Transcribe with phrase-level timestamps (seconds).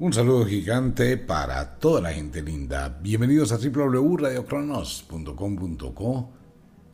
[0.00, 2.88] Un saludo gigante para toda la gente linda.
[3.02, 6.30] Bienvenidos a www.radiocronos.com.co,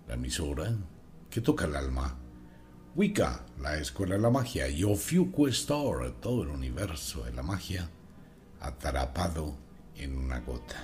[0.08, 0.74] la emisora
[1.30, 2.18] que toca el alma.
[2.96, 7.88] Wicca, la escuela de la magia, y Ofiuco Store, todo el universo de la magia,
[8.58, 9.54] atrapado
[9.96, 10.82] en una gota.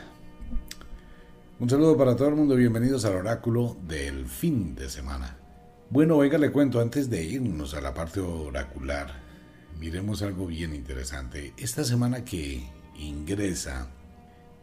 [1.58, 5.38] Un saludo para todo el mundo, bienvenidos al oráculo del fin de semana.
[5.90, 9.21] Bueno, venga, le cuento antes de irnos a la parte oracular
[9.78, 11.52] miremos algo bien interesante.
[11.56, 12.62] Esta semana que
[12.98, 13.88] ingresa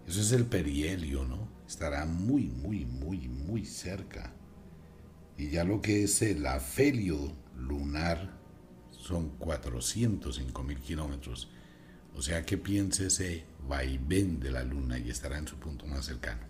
[0.08, 1.50] Eso es el perihelio, ¿no?
[1.68, 4.32] Estará muy, muy, muy, muy cerca.
[5.38, 8.38] Y ya lo que es el afelio lunar
[8.92, 11.50] son 405 mil kilómetros.
[12.16, 16.06] O sea que piense ese vaivén de la luna y estará en su punto más
[16.06, 16.47] cercano.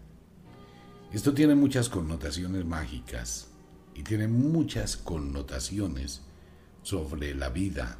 [1.11, 3.47] Esto tiene muchas connotaciones mágicas
[3.95, 6.21] y tiene muchas connotaciones
[6.81, 7.97] sobre la vida.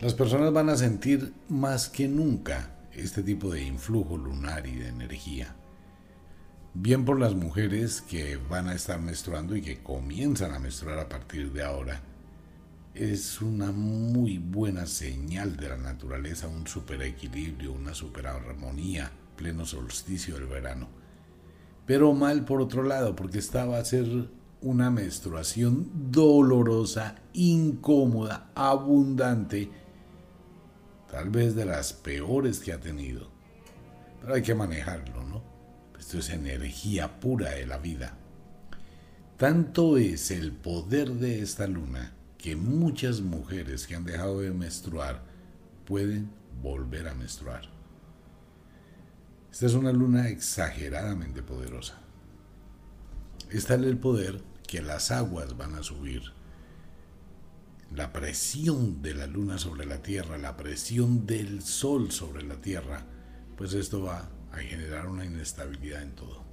[0.00, 4.88] Las personas van a sentir más que nunca este tipo de influjo lunar y de
[4.88, 5.54] energía.
[6.72, 11.08] Bien por las mujeres que van a estar menstruando y que comienzan a menstruar a
[11.08, 12.00] partir de ahora.
[12.94, 19.64] Es una muy buena señal de la naturaleza, un super equilibrio, una super armonía pleno
[19.64, 20.88] solsticio del verano.
[21.86, 24.28] Pero mal por otro lado, porque estaba a ser
[24.60, 29.70] una menstruación dolorosa, incómoda, abundante,
[31.10, 33.30] tal vez de las peores que ha tenido.
[34.20, 35.42] Pero hay que manejarlo, ¿no?
[35.98, 38.18] Esto es energía pura de la vida.
[39.36, 45.22] Tanto es el poder de esta luna que muchas mujeres que han dejado de menstruar
[45.86, 47.77] pueden volver a menstruar.
[49.58, 51.98] Esta es una luna exageradamente poderosa.
[53.50, 56.22] Es tal el poder que las aguas van a subir.
[57.92, 63.04] La presión de la luna sobre la Tierra, la presión del Sol sobre la Tierra,
[63.56, 66.44] pues esto va a generar una inestabilidad en todo.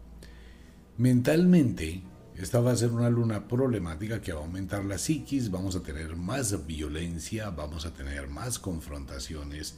[0.98, 2.02] Mentalmente,
[2.36, 5.84] esta va a ser una luna problemática que va a aumentar la psiquis, vamos a
[5.84, 9.78] tener más violencia, vamos a tener más confrontaciones,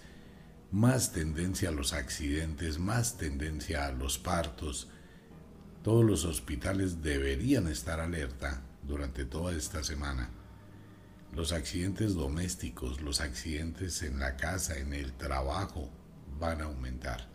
[0.72, 4.89] más tendencia a los accidentes, más tendencia a los partos.
[5.83, 10.29] Todos los hospitales deberían estar alerta durante toda esta semana.
[11.33, 15.89] Los accidentes domésticos, los accidentes en la casa, en el trabajo,
[16.39, 17.29] van a aumentar.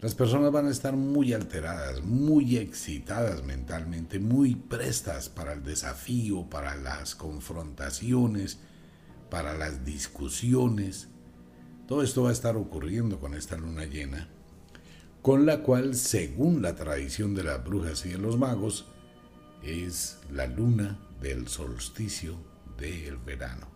[0.00, 6.48] Las personas van a estar muy alteradas, muy excitadas mentalmente, muy prestas para el desafío,
[6.48, 8.58] para las confrontaciones,
[9.28, 11.08] para las discusiones
[11.90, 14.28] todo esto va a estar ocurriendo con esta luna llena,
[15.22, 18.86] con la cual, según la tradición de las brujas y de los magos,
[19.64, 22.36] es la luna del solsticio
[22.78, 23.66] del verano.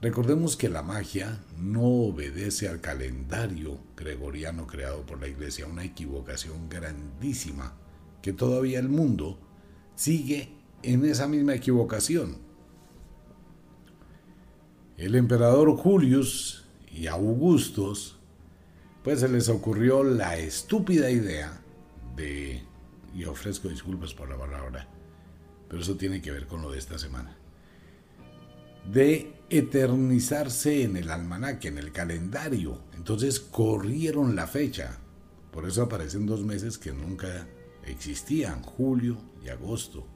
[0.00, 6.68] Recordemos que la magia no obedece al calendario gregoriano creado por la Iglesia, una equivocación
[6.68, 7.72] grandísima
[8.22, 9.40] que todavía el mundo
[9.96, 10.50] sigue
[10.84, 12.36] en esa misma equivocación.
[14.96, 16.59] El emperador Julius
[16.92, 18.18] y Augustos,
[19.02, 21.62] pues se les ocurrió la estúpida idea
[22.16, 22.62] de,
[23.14, 24.88] y ofrezco disculpas por la palabra,
[25.68, 27.36] pero eso tiene que ver con lo de esta semana,
[28.92, 32.80] de eternizarse en el almanaque, en el calendario.
[32.94, 34.98] Entonces corrieron la fecha.
[35.50, 37.48] Por eso aparecen dos meses que nunca
[37.84, 40.06] existían, julio y agosto.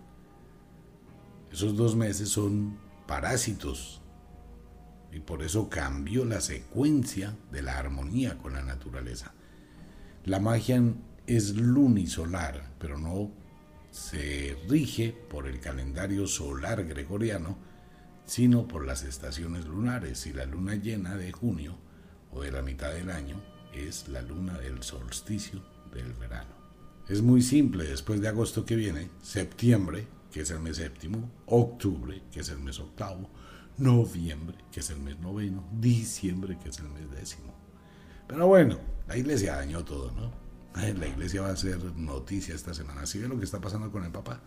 [1.53, 4.00] Esos dos meses son parásitos
[5.14, 9.32] y por eso cambió la secuencia de la armonía con la naturaleza.
[10.25, 10.82] La magia
[11.26, 13.31] es lunisolar, pero no
[13.93, 17.56] se rige por el calendario solar gregoriano,
[18.26, 20.26] sino por las estaciones lunares.
[20.26, 21.76] Y la luna llena de junio
[22.32, 23.40] o de la mitad del año
[23.72, 25.62] es la luna del solsticio
[25.94, 26.55] del verano.
[27.08, 32.20] Es muy simple, después de agosto que viene, septiembre, que es el mes séptimo, octubre,
[32.32, 33.31] que es el mes octavo,
[33.79, 37.55] noviembre, que es el mes noveno, diciembre, que es el mes décimo.
[38.26, 40.44] Pero bueno, la iglesia dañó todo, ¿no?
[40.99, 43.03] La iglesia va a hacer noticia esta semana.
[43.03, 44.41] Así ve lo que está pasando con el Papa.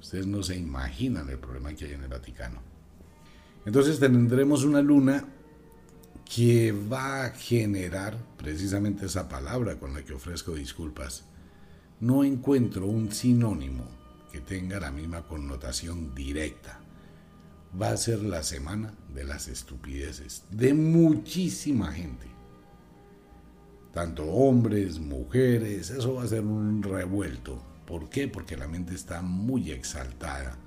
[0.00, 2.60] Ustedes no se imaginan el problema que hay en el Vaticano.
[3.64, 5.24] Entonces tendremos una luna
[6.24, 11.24] que va a generar precisamente esa palabra con la que ofrezco disculpas.
[12.00, 13.88] No encuentro un sinónimo
[14.30, 16.80] que tenga la misma connotación directa.
[17.80, 22.26] Va a ser la semana de las estupideces de muchísima gente.
[23.92, 27.62] Tanto hombres, mujeres, eso va a ser un revuelto.
[27.86, 28.28] ¿Por qué?
[28.28, 30.58] Porque la mente está muy exaltada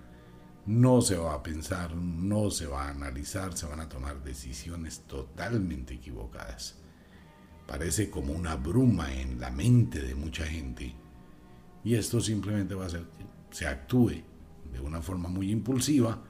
[0.69, 4.99] no se va a pensar, no se va a analizar, se van a tomar decisiones
[5.07, 6.75] totalmente equivocadas.
[7.65, 10.95] Parece como una bruma en la mente de mucha gente
[11.83, 14.21] y esto simplemente va a hacer que se actúe
[14.71, 16.23] de una forma muy impulsiva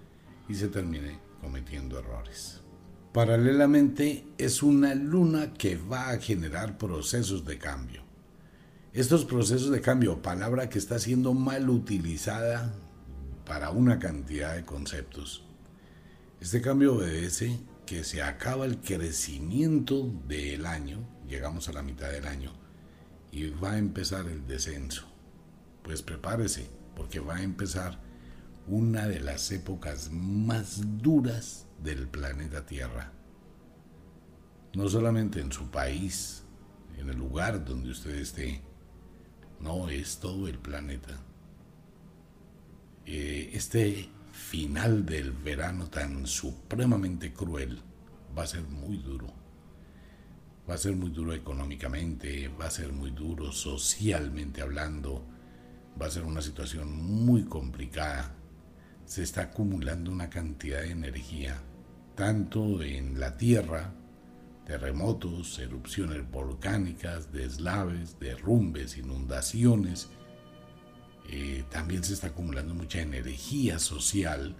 [0.49, 2.59] y se termine cometiendo errores.
[3.13, 8.03] Paralelamente es una luna que va a generar procesos de cambio.
[8.91, 12.73] Estos procesos de cambio, palabra que está siendo mal utilizada
[13.45, 15.45] para una cantidad de conceptos.
[16.41, 22.27] Este cambio obedece que se acaba el crecimiento del año, llegamos a la mitad del
[22.27, 22.51] año,
[23.31, 25.07] y va a empezar el descenso.
[25.83, 27.99] Pues prepárese, porque va a empezar
[28.69, 33.11] una de las épocas más duras del planeta Tierra.
[34.75, 36.43] No solamente en su país,
[36.99, 38.61] en el lugar donde usted esté,
[39.59, 41.19] no es todo el planeta.
[43.07, 47.81] Eh, este final del verano tan supremamente cruel
[48.37, 49.33] va a ser muy duro.
[50.69, 55.25] Va a ser muy duro económicamente, va a ser muy duro socialmente hablando,
[55.99, 58.35] va a ser una situación muy complicada.
[59.09, 61.59] Se está acumulando una cantidad de energía,
[62.13, 63.91] tanto en la Tierra,
[64.67, 70.09] terremotos, erupciones volcánicas, deslaves, derrumbes, inundaciones,
[71.27, 74.55] eh, también se está acumulando mucha energía social,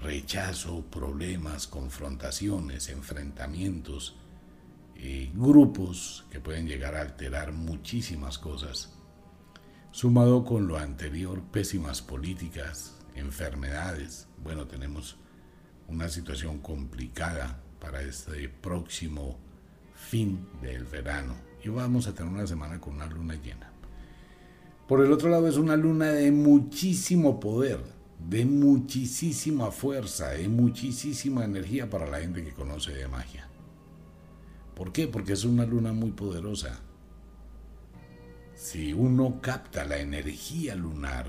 [0.00, 4.14] rechazo, problemas, confrontaciones, enfrentamientos,
[4.94, 8.92] eh, grupos que pueden llegar a alterar muchísimas cosas.
[9.90, 14.28] Sumado con lo anterior, pésimas políticas, enfermedades.
[14.42, 15.16] Bueno, tenemos
[15.88, 19.38] una situación complicada para este próximo
[19.94, 21.34] fin del verano.
[21.62, 23.70] Y vamos a tener una semana con una luna llena.
[24.86, 27.80] Por el otro lado es una luna de muchísimo poder,
[28.28, 33.48] de muchísima fuerza, de muchísima energía para la gente que conoce de magia.
[34.76, 35.08] ¿Por qué?
[35.08, 36.80] Porque es una luna muy poderosa.
[38.54, 41.26] Si uno capta la energía lunar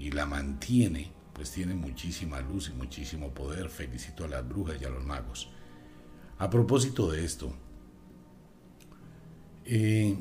[0.00, 3.68] y la mantiene, pues tiene muchísima luz y muchísimo poder.
[3.68, 5.48] Felicito a las brujas y a los magos.
[6.38, 7.54] A propósito de esto,
[9.64, 10.18] eh,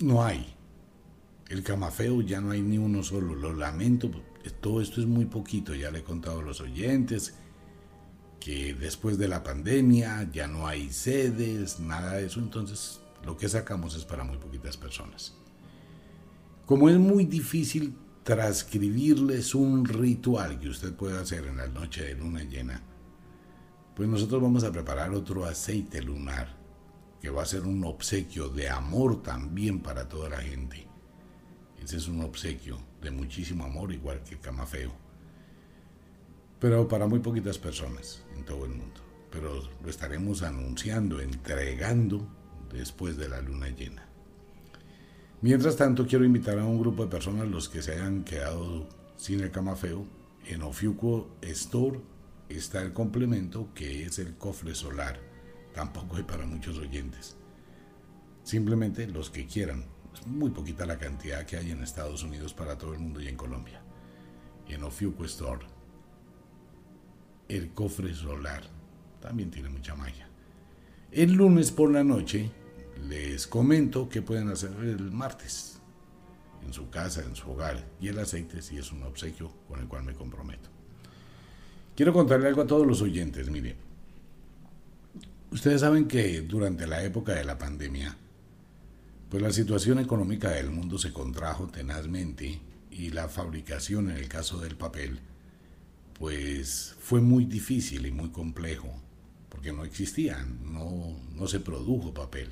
[0.00, 0.56] no hay
[1.50, 4.08] el camafeo ya no hay ni uno solo, lo lamento,
[4.60, 7.34] todo esto es muy poquito, ya le he contado a los oyentes
[8.38, 13.48] que después de la pandemia ya no hay sedes, nada de eso, entonces lo que
[13.48, 15.34] sacamos es para muy poquitas personas.
[16.66, 17.96] Como es muy difícil
[18.30, 22.80] transcribirles un ritual que usted puede hacer en la noche de luna llena,
[23.96, 26.56] pues nosotros vamos a preparar otro aceite lunar
[27.20, 30.86] que va a ser un obsequio de amor también para toda la gente.
[31.82, 34.92] Ese es un obsequio de muchísimo amor, igual que el camafeo.
[36.60, 39.00] Pero para muy poquitas personas en todo el mundo.
[39.32, 42.28] Pero lo estaremos anunciando, entregando
[42.72, 44.09] después de la luna llena.
[45.42, 49.40] Mientras tanto, quiero invitar a un grupo de personas, los que se hayan quedado sin
[49.40, 50.04] el camafeo.
[50.46, 51.98] En Ofiuco Store
[52.50, 55.18] está el complemento que es el cofre solar.
[55.74, 57.36] Tampoco hay para muchos oyentes.
[58.42, 62.76] Simplemente los que quieran es muy poquita la cantidad que hay en Estados Unidos para
[62.76, 63.80] todo el mundo y en Colombia.
[64.68, 65.64] En Ofiuco Store,
[67.48, 68.62] el cofre solar
[69.20, 70.28] también tiene mucha magia.
[71.10, 72.50] El lunes por la noche
[73.08, 75.80] les comento qué pueden hacer el martes
[76.64, 77.84] en su casa, en su hogar.
[78.00, 80.68] Y el aceite sí es un obsequio con el cual me comprometo.
[81.96, 83.50] Quiero contarle algo a todos los oyentes.
[83.50, 83.76] Miren,
[85.50, 88.16] ustedes saben que durante la época de la pandemia,
[89.28, 94.58] pues la situación económica del mundo se contrajo tenazmente y la fabricación en el caso
[94.58, 95.20] del papel
[96.20, 98.94] pues fue muy difícil y muy complejo
[99.48, 102.50] porque no existía, no, no se produjo papel.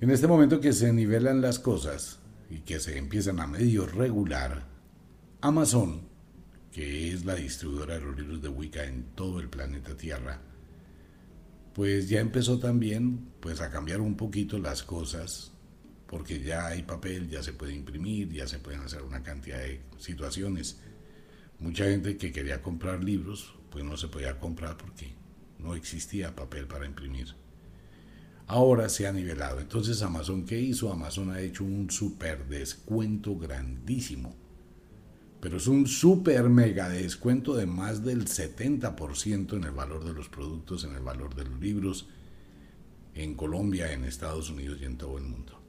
[0.00, 4.68] En este momento que se nivelan las cosas y que se empiezan a medio regular,
[5.40, 6.02] Amazon,
[6.70, 10.40] que es la distribuidora de los libros de Wicca en todo el planeta Tierra,
[11.74, 15.50] pues ya empezó también pues a cambiar un poquito las cosas
[16.06, 19.80] porque ya hay papel, ya se puede imprimir, ya se pueden hacer una cantidad de
[19.98, 20.78] situaciones.
[21.58, 25.12] Mucha gente que quería comprar libros, pues no se podía comprar porque
[25.58, 27.34] no existía papel para imprimir.
[28.48, 29.60] Ahora se ha nivelado.
[29.60, 30.90] Entonces Amazon, ¿qué hizo?
[30.90, 34.34] Amazon ha hecho un super descuento grandísimo.
[35.38, 40.30] Pero es un super mega descuento de más del 70% en el valor de los
[40.30, 42.08] productos, en el valor de los libros,
[43.14, 45.60] en Colombia, en Estados Unidos y en todo el mundo.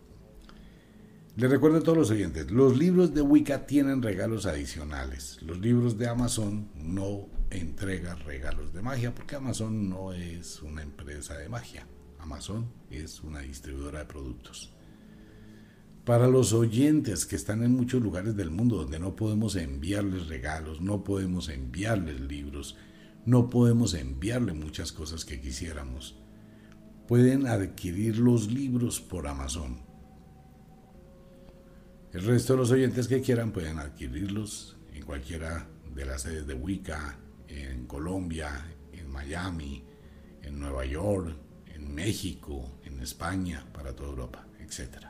[1.36, 5.42] Les recuerdo a todos los oyentes, los libros de Wicca tienen regalos adicionales.
[5.42, 11.38] Los libros de Amazon no entregan regalos de magia porque Amazon no es una empresa
[11.38, 11.86] de magia.
[12.20, 14.74] Amazon es una distribuidora de productos.
[16.06, 20.82] Para los oyentes que están en muchos lugares del mundo donde no podemos enviarles regalos,
[20.82, 22.78] no podemos enviarles libros,
[23.26, 26.18] no podemos enviarle muchas cosas que quisiéramos,
[27.08, 29.90] pueden adquirir los libros por Amazon
[32.12, 36.56] el resto de los oyentes que quieran pueden adquirirlos en cualquiera de las sedes de
[36.56, 39.84] Wicca, en Colombia, en Miami,
[40.42, 41.36] en Nueva York,
[41.80, 45.06] en México, en España, para toda Europa, etc.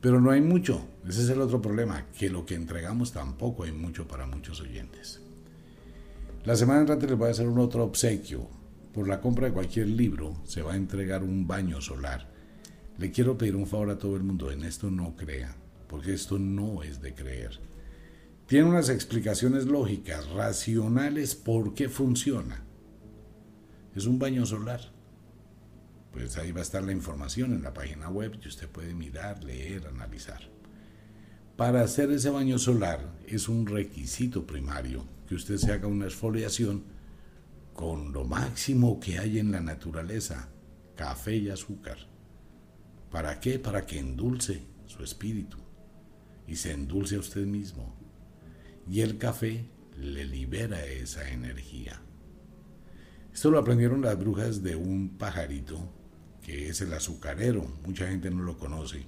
[0.00, 3.72] Pero no hay mucho, ese es el otro problema, que lo que entregamos tampoco hay
[3.72, 5.20] mucho para muchos oyentes.
[6.44, 8.48] La semana entrante les voy a hacer un otro obsequio.
[8.92, 12.32] Por la compra de cualquier libro se va a entregar un baño solar.
[12.98, 15.54] Le quiero pedir un favor a todo el mundo, en esto no crea
[15.86, 17.58] porque esto no es de creer.
[18.46, 22.62] Tiene unas explicaciones lógicas, racionales, por qué funciona.
[23.94, 24.92] Es un baño solar.
[26.16, 29.44] Pues ahí va a estar la información en la página web y usted puede mirar,
[29.44, 30.40] leer, analizar.
[31.58, 36.84] Para hacer ese baño solar es un requisito primario que usted se haga una exfoliación
[37.74, 40.48] con lo máximo que hay en la naturaleza,
[40.94, 41.98] café y azúcar.
[43.10, 43.58] ¿Para qué?
[43.58, 45.58] Para que endulce su espíritu
[46.46, 47.94] y se endulce a usted mismo.
[48.88, 49.68] Y el café
[49.98, 52.00] le libera esa energía.
[53.34, 55.92] Esto lo aprendieron las brujas de un pajarito
[56.46, 57.66] que es el azucarero.
[57.84, 59.04] Mucha gente no lo conoce.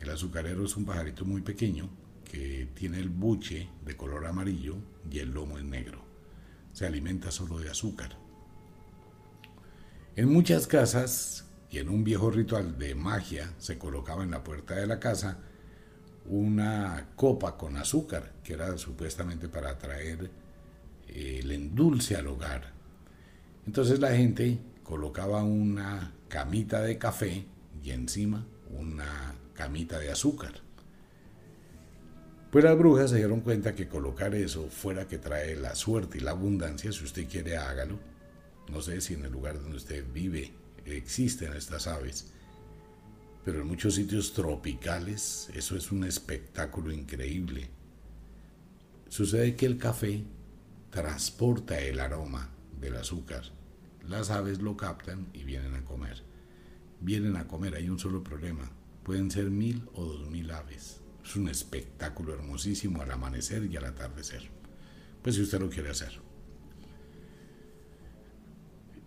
[0.00, 1.88] El azucarero es un pajarito muy pequeño
[2.30, 4.76] que tiene el buche de color amarillo
[5.10, 6.04] y el lomo es negro.
[6.74, 8.18] Se alimenta solo de azúcar.
[10.14, 14.74] En muchas casas y en un viejo ritual de magia se colocaba en la puerta
[14.74, 15.38] de la casa
[16.26, 20.30] una copa con azúcar, que era supuestamente para traer
[21.08, 22.74] eh, el endulce al hogar.
[23.66, 24.58] Entonces la gente
[24.90, 27.46] colocaba una camita de café
[27.82, 30.52] y encima una camita de azúcar.
[32.50, 36.20] Pues las brujas se dieron cuenta que colocar eso fuera que trae la suerte y
[36.20, 37.98] la abundancia, si usted quiere hágalo.
[38.68, 40.52] No sé si en el lugar donde usted vive
[40.84, 42.32] existen estas aves
[43.44, 47.68] pero en muchos sitios tropicales eso es un espectáculo increíble.
[49.08, 50.22] Sucede que el café
[50.90, 53.42] transporta el aroma del azúcar.
[54.08, 56.22] Las aves lo captan y vienen a comer.
[57.00, 58.70] Vienen a comer, hay un solo problema.
[59.02, 61.00] Pueden ser mil o dos mil aves.
[61.24, 64.48] Es un espectáculo hermosísimo al amanecer y al atardecer.
[65.22, 66.20] Pues si usted lo quiere hacer.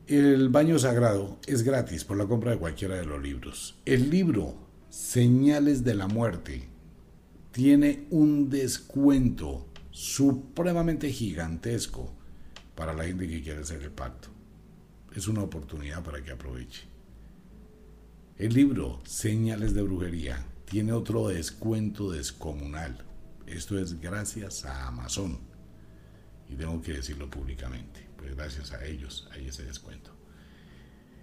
[0.08, 3.80] El baño sagrado es gratis por la compra de cualquiera de los libros.
[3.86, 4.58] El libro
[4.90, 6.68] Señales de la Muerte
[7.52, 12.14] tiene un descuento supremamente gigantesco
[12.76, 14.33] para la gente que quiere hacer el pacto.
[15.16, 16.84] Es una oportunidad para que aproveche.
[18.38, 22.98] El libro Señales de Brujería tiene otro descuento descomunal.
[23.46, 25.38] Esto es gracias a Amazon.
[26.50, 28.08] Y tengo que decirlo públicamente.
[28.18, 30.12] Pues gracias a ellos hay ese descuento.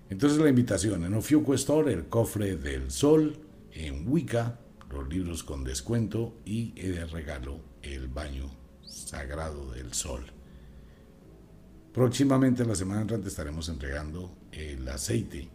[0.09, 3.41] Entonces la invitación en Ofiuco Store, el cofre del sol,
[3.73, 8.51] en Wicca, los libros con descuento y de regalo el baño
[8.85, 10.33] sagrado del sol.
[11.93, 15.49] Próximamente la semana entrante estaremos entregando el aceite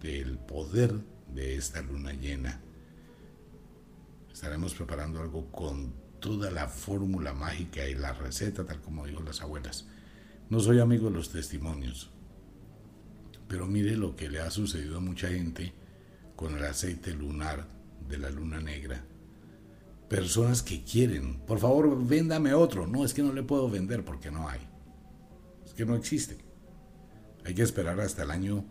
[0.00, 0.94] del poder
[1.34, 2.62] de esta luna llena.
[4.32, 9.42] Estaremos preparando algo con toda la fórmula mágica y la receta, tal como dijo las
[9.42, 9.86] abuelas.
[10.48, 12.10] No soy amigo de los testimonios,
[13.48, 15.74] pero mire lo que le ha sucedido a mucha gente
[16.36, 17.66] con el aceite lunar
[18.08, 19.04] de la luna negra.
[20.08, 22.86] Personas que quieren, por favor, véndame otro.
[22.86, 24.71] No, es que no le puedo vender porque no hay.
[25.76, 26.36] Que no existe.
[27.44, 28.64] Hay que esperar hasta el año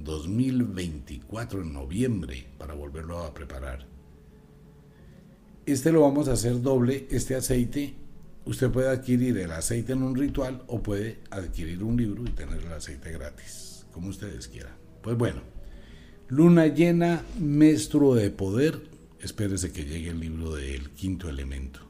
[0.00, 3.86] 2024, en noviembre, para volverlo a preparar.
[5.66, 7.94] Este lo vamos a hacer doble, este aceite
[8.44, 12.60] usted puede adquirir el aceite en un ritual o puede adquirir un libro y tener
[12.60, 14.74] el aceite gratis, como ustedes quieran.
[15.00, 15.42] Pues bueno,
[16.32, 18.88] Luna llena, maestro de poder.
[19.20, 21.80] Espérese que llegue el libro del quinto elemento.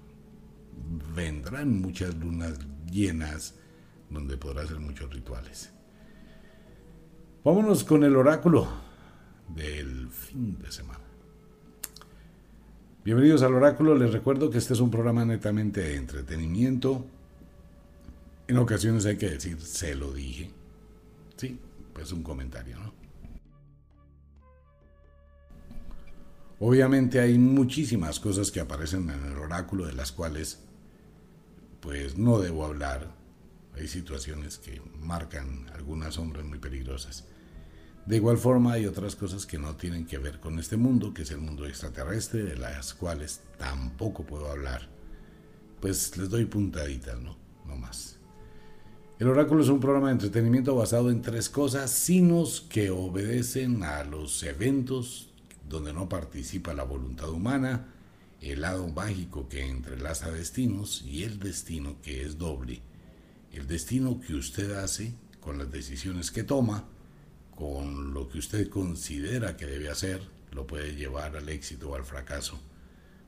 [1.14, 2.58] Vendrán muchas lunas
[2.90, 3.54] llenas
[4.12, 5.72] donde podrá hacer muchos rituales.
[7.44, 8.68] Vámonos con el oráculo
[9.48, 11.00] del fin de semana.
[13.04, 13.96] Bienvenidos al oráculo.
[13.96, 17.04] Les recuerdo que este es un programa netamente de entretenimiento.
[18.46, 20.50] En ocasiones hay que decir, se lo dije.
[21.36, 21.58] Sí,
[21.92, 22.92] pues un comentario, ¿no?
[26.60, 30.60] Obviamente hay muchísimas cosas que aparecen en el oráculo de las cuales
[31.80, 33.21] pues no debo hablar.
[33.74, 37.24] Hay situaciones que marcan algunas sombras muy peligrosas.
[38.06, 41.22] De igual forma hay otras cosas que no tienen que ver con este mundo, que
[41.22, 44.88] es el mundo extraterrestre, de las cuales tampoco puedo hablar.
[45.80, 47.36] Pues les doy puntaditas, ¿no?
[47.66, 48.18] No más.
[49.18, 54.02] El oráculo es un programa de entretenimiento basado en tres cosas, sinos que obedecen a
[54.02, 55.28] los eventos
[55.68, 57.86] donde no participa la voluntad humana,
[58.40, 62.82] el lado mágico que entrelaza destinos y el destino que es doble.
[63.52, 66.88] El destino que usted hace con las decisiones que toma,
[67.54, 72.04] con lo que usted considera que debe hacer, lo puede llevar al éxito o al
[72.04, 72.58] fracaso.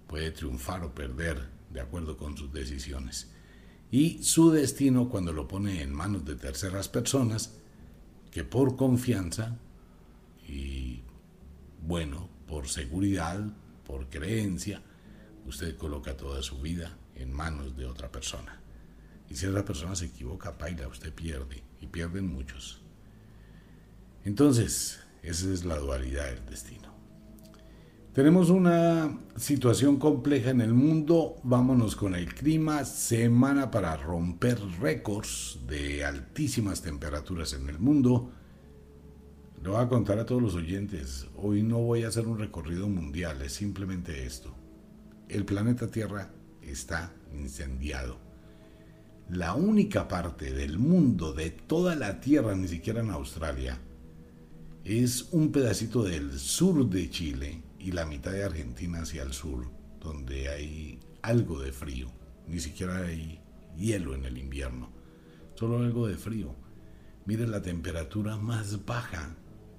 [0.07, 3.31] Puede triunfar o perder de acuerdo con sus decisiones.
[3.91, 7.59] Y su destino cuando lo pone en manos de terceras personas,
[8.31, 9.59] que por confianza
[10.49, 11.03] y
[11.87, 13.41] bueno, por seguridad,
[13.87, 14.83] por creencia,
[15.47, 18.64] usted coloca toda su vida en manos de otra persona.
[19.29, 22.83] Y si esa persona se equivoca, paila, usted pierde, y pierden muchos.
[24.25, 26.95] Entonces, esa es la dualidad del destino.
[28.13, 35.59] Tenemos una situación compleja en el mundo, vámonos con el clima, semana para romper récords
[35.67, 38.31] de altísimas temperaturas en el mundo,
[39.65, 42.87] le voy a contar a todos los oyentes, hoy no voy a hacer un recorrido
[42.87, 44.55] mundial, es simplemente esto.
[45.27, 48.24] El planeta Tierra está incendiado.
[49.31, 53.79] La única parte del mundo, de toda la Tierra, ni siquiera en Australia,
[54.85, 59.71] es un pedacito del sur de Chile y la mitad de Argentina hacia el sur,
[59.99, 62.09] donde hay algo de frío.
[62.47, 63.41] Ni siquiera hay
[63.79, 64.91] hielo en el invierno,
[65.55, 66.55] solo algo de frío.
[67.25, 69.35] Mire la temperatura más baja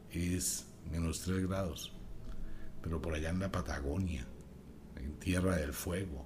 [0.10, 1.94] es menos 3 grados.
[2.82, 4.26] Pero por allá en la Patagonia,
[4.96, 6.26] en Tierra del Fuego,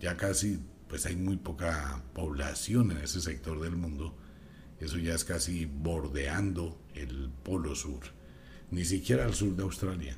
[0.00, 4.16] ya casi, pues hay muy poca población en ese sector del mundo.
[4.78, 8.00] Eso ya es casi bordeando el Polo Sur,
[8.70, 10.16] ni siquiera al sur de Australia.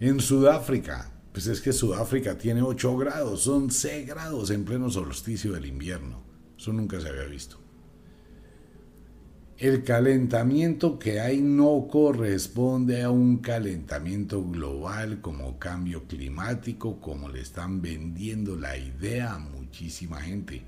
[0.00, 5.52] En Sudáfrica, pues es que Sudáfrica tiene 8 grados, son 6 grados en pleno solsticio
[5.52, 6.22] del invierno.
[6.56, 7.63] Eso nunca se había visto.
[9.56, 17.40] El calentamiento que hay no corresponde a un calentamiento global como cambio climático, como le
[17.40, 20.64] están vendiendo la idea a muchísima gente.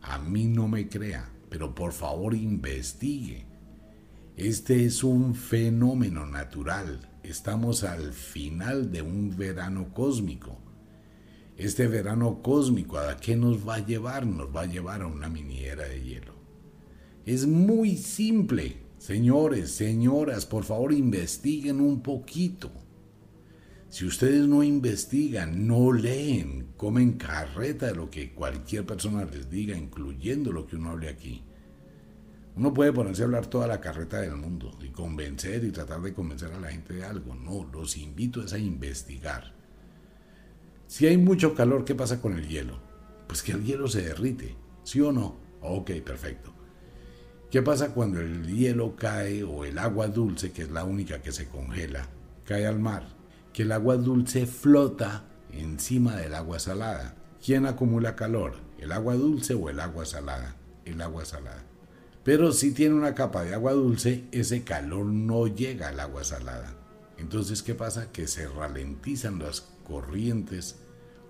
[0.00, 3.44] A mí no me crea, pero por favor investigue.
[4.38, 7.10] Este es un fenómeno natural.
[7.22, 10.56] Estamos al final de un verano cósmico.
[11.58, 14.24] Este verano cósmico, ¿a qué nos va a llevar?
[14.24, 16.35] Nos va a llevar a una miniera de hielo.
[17.26, 18.76] Es muy simple.
[18.98, 22.70] Señores, señoras, por favor investiguen un poquito.
[23.88, 29.76] Si ustedes no investigan, no leen, comen carreta de lo que cualquier persona les diga,
[29.76, 31.42] incluyendo lo que uno hable aquí.
[32.54, 36.14] Uno puede ponerse a hablar toda la carreta del mundo y convencer y tratar de
[36.14, 37.34] convencer a la gente de algo.
[37.34, 39.52] No, los invito es a investigar.
[40.86, 42.78] Si hay mucho calor, ¿qué pasa con el hielo?
[43.26, 45.40] Pues que el hielo se derrite, ¿sí o no?
[45.60, 46.55] Ok, perfecto.
[47.50, 51.30] ¿Qué pasa cuando el hielo cae o el agua dulce, que es la única que
[51.30, 52.08] se congela,
[52.44, 53.06] cae al mar?
[53.52, 57.14] Que el agua dulce flota encima del agua salada.
[57.44, 58.54] ¿Quién acumula calor?
[58.78, 60.56] ¿El agua dulce o el agua salada?
[60.84, 61.62] El agua salada.
[62.24, 66.74] Pero si tiene una capa de agua dulce, ese calor no llega al agua salada.
[67.16, 68.10] Entonces, ¿qué pasa?
[68.10, 70.80] Que se ralentizan las corrientes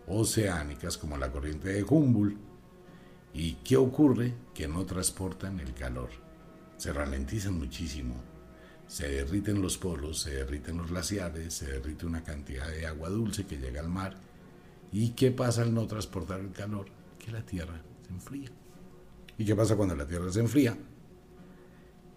[0.06, 2.38] oceánicas, como la corriente de Humboldt,
[3.36, 4.32] ¿Y qué ocurre?
[4.54, 6.08] Que no transportan el calor.
[6.78, 8.14] Se ralentizan muchísimo.
[8.88, 13.44] Se derriten los polos, se derriten los glaciares, se derrite una cantidad de agua dulce
[13.44, 14.16] que llega al mar.
[14.90, 16.86] ¿Y qué pasa al no transportar el calor?
[17.18, 18.48] Que la Tierra se enfría.
[19.36, 20.74] ¿Y qué pasa cuando la Tierra se enfría?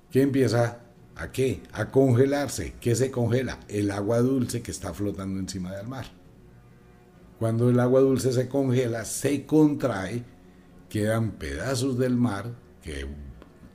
[0.10, 0.84] ¿Qué empieza
[1.18, 1.64] a qué?
[1.74, 2.76] A congelarse.
[2.80, 3.60] ¿Qué se congela?
[3.68, 6.06] El agua dulce que está flotando encima del mar.
[7.40, 10.39] Cuando el agua dulce se congela, se contrae
[10.90, 13.08] quedan pedazos del mar que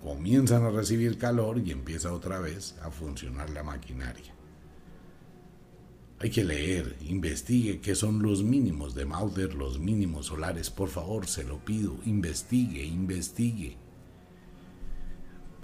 [0.03, 4.35] comienzan a recibir calor y empieza otra vez a funcionar la maquinaria.
[6.19, 11.27] Hay que leer, investigue qué son los mínimos de Mauder, los mínimos solares, por favor,
[11.27, 13.77] se lo pido, investigue, investigue.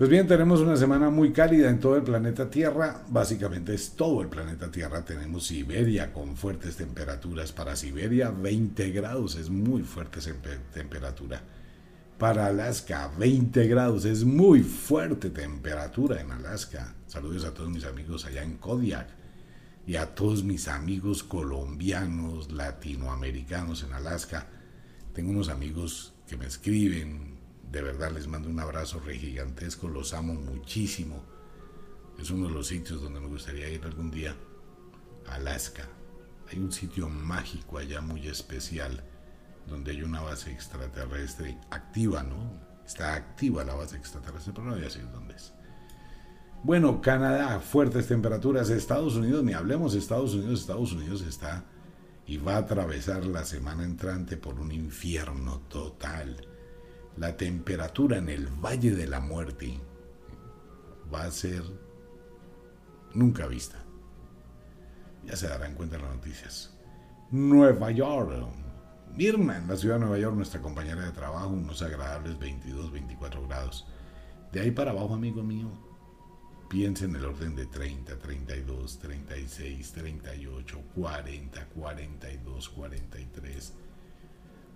[0.01, 3.05] Pues bien, tenemos una semana muy cálida en todo el planeta Tierra.
[3.11, 5.05] Básicamente es todo el planeta Tierra.
[5.05, 7.53] Tenemos Siberia con fuertes temperaturas.
[7.53, 10.21] Para Siberia 20 grados es muy fuerte
[10.73, 11.43] temperatura.
[12.17, 16.95] Para Alaska 20 grados es muy fuerte temperatura en Alaska.
[17.07, 19.07] Saludos a todos mis amigos allá en Kodiak
[19.87, 24.47] y a todos mis amigos colombianos, latinoamericanos en Alaska.
[25.13, 27.30] Tengo unos amigos que me escriben,
[27.71, 31.23] de verdad les mando un abrazo re gigantesco, los amo muchísimo.
[32.19, 34.35] Es uno de los sitios donde me gustaría ir algún día.
[35.29, 35.89] Alaska.
[36.51, 39.05] Hay un sitio mágico allá muy especial
[39.69, 42.61] donde hay una base extraterrestre activa, ¿no?
[42.85, 45.53] Está activa la base extraterrestre, pero no voy a decir dónde es.
[46.65, 48.69] Bueno, Canadá, fuertes temperaturas.
[48.69, 50.61] Estados Unidos, ni hablemos Estados Unidos.
[50.61, 51.65] Estados Unidos está
[52.27, 56.50] y va a atravesar la semana entrante por un infierno total
[57.17, 59.79] la temperatura en el Valle de la Muerte
[61.13, 61.63] va a ser
[63.15, 63.79] nunca vista.
[65.25, 66.75] Ya se darán cuenta en las noticias.
[67.31, 68.49] Nueva York.
[69.15, 73.47] Mirna, en la ciudad de Nueva York, nuestra compañera de trabajo, unos agradables 22, 24
[73.49, 73.87] grados.
[74.53, 75.69] De ahí para abajo, amigo mío,
[76.69, 83.75] piensa en el orden de 30, 32, 36, 38, 40, 42, 43.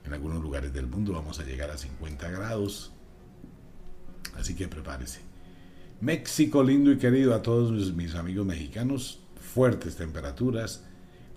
[0.05, 2.93] En algunos lugares del mundo vamos a llegar a 50 grados.
[4.37, 5.21] Así que prepárese.
[6.01, 9.21] México lindo y querido a todos mis amigos mexicanos.
[9.41, 10.85] Fuertes temperaturas.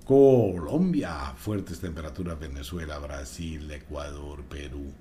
[0.03, 2.39] Colombia, fuertes temperaturas.
[2.39, 4.91] Venezuela, Brasil, Ecuador, Perú.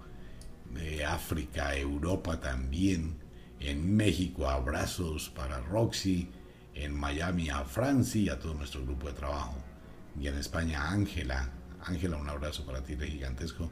[0.78, 3.16] Eh, África, Europa también.
[3.58, 6.28] En México, abrazos para Roxy.
[6.74, 9.56] En Miami, a Franci y a todo nuestro grupo de trabajo.
[10.20, 11.50] Y en España, Ángela,
[11.84, 13.70] Ángela, un abrazo para ti de gigantesco.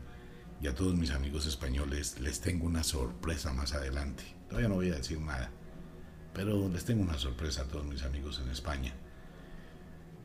[0.60, 4.24] Y a todos mis amigos españoles les tengo una sorpresa más adelante.
[4.48, 5.50] Todavía no voy a decir nada,
[6.32, 8.94] pero les tengo una sorpresa a todos mis amigos en España.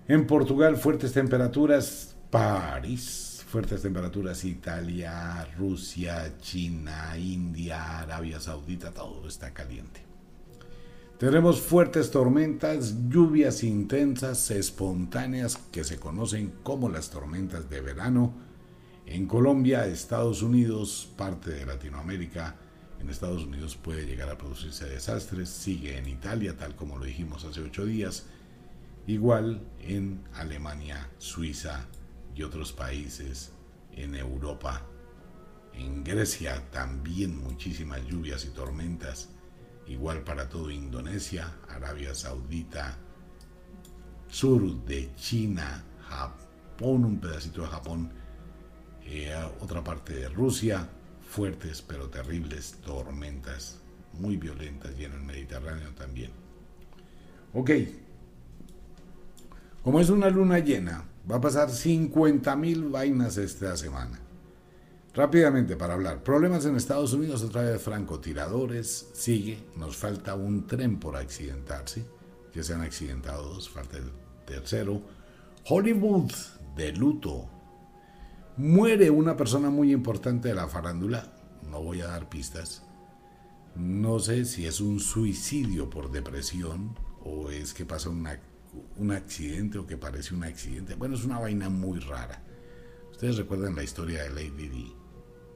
[0.07, 2.15] En Portugal, fuertes temperaturas.
[2.29, 4.43] París, fuertes temperaturas.
[4.45, 10.08] Italia, Rusia, China, India, Arabia Saudita, todo está caliente.
[11.19, 18.33] Tendremos fuertes tormentas, lluvias intensas, espontáneas, que se conocen como las tormentas de verano.
[19.05, 22.55] En Colombia, Estados Unidos, parte de Latinoamérica,
[23.01, 27.43] en Estados Unidos puede llegar a producirse desastres, sigue en Italia, tal como lo dijimos
[27.43, 28.27] hace ocho días,
[29.05, 31.85] igual en Alemania, Suiza
[32.33, 33.51] y otros países
[33.91, 34.85] en Europa.
[35.73, 39.27] En Grecia también muchísimas lluvias y tormentas
[39.89, 42.97] igual para todo Indonesia, Arabia Saudita,
[44.27, 48.11] sur de China, Japón, un pedacito de Japón,
[49.03, 50.87] eh, otra parte de Rusia,
[51.27, 53.79] fuertes pero terribles tormentas
[54.13, 56.31] muy violentas y en el Mediterráneo también.
[57.53, 57.71] Ok,
[59.83, 64.19] como es una luna llena, va a pasar 50.000 vainas esta semana.
[65.19, 70.97] Rápidamente para hablar, problemas en Estados Unidos otra vez francotiradores, sigue, nos falta un tren
[70.97, 72.05] por accidentarse,
[72.53, 74.13] que se han accidentado dos, falta el
[74.45, 75.01] tercero.
[75.65, 76.31] Hollywood
[76.77, 77.49] de luto,
[78.55, 81.33] muere una persona muy importante de la farándula,
[81.69, 82.83] no voy a dar pistas,
[83.75, 89.85] no sé si es un suicidio por depresión o es que pasa un accidente o
[89.85, 92.41] que parece un accidente, bueno, es una vaina muy rara.
[93.11, 94.98] Ustedes recuerdan la historia de Lady Di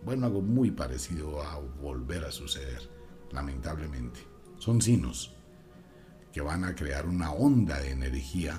[0.05, 2.89] bueno, algo muy parecido a volver a suceder,
[3.31, 4.19] lamentablemente.
[4.57, 5.35] Son signos
[6.31, 8.57] que van a crear una onda de energía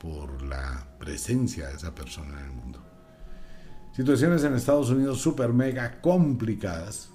[0.00, 2.82] por la presencia de esa persona en el mundo.
[3.92, 7.10] Situaciones en Estados Unidos súper mega complicadas.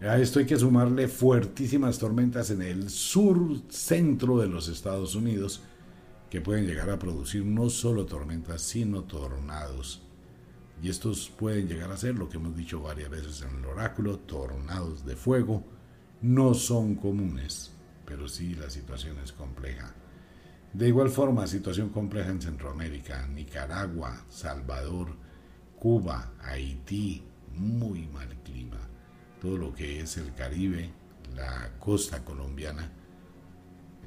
[0.00, 5.62] A esto hay que sumarle fuertísimas tormentas en el sur centro de los Estados Unidos
[6.30, 10.02] que pueden llegar a producir no solo tormentas, sino tornados
[10.82, 14.18] y estos pueden llegar a ser lo que hemos dicho varias veces en el oráculo,
[14.18, 15.64] tornados de fuego.
[16.20, 17.70] No son comunes,
[18.04, 19.94] pero sí la situación es compleja.
[20.72, 25.16] De igual forma, situación compleja en Centroamérica, Nicaragua, Salvador,
[25.78, 27.22] Cuba, Haití,
[27.54, 28.80] muy mal clima.
[29.40, 30.90] Todo lo que es el Caribe,
[31.36, 32.90] la costa colombiana.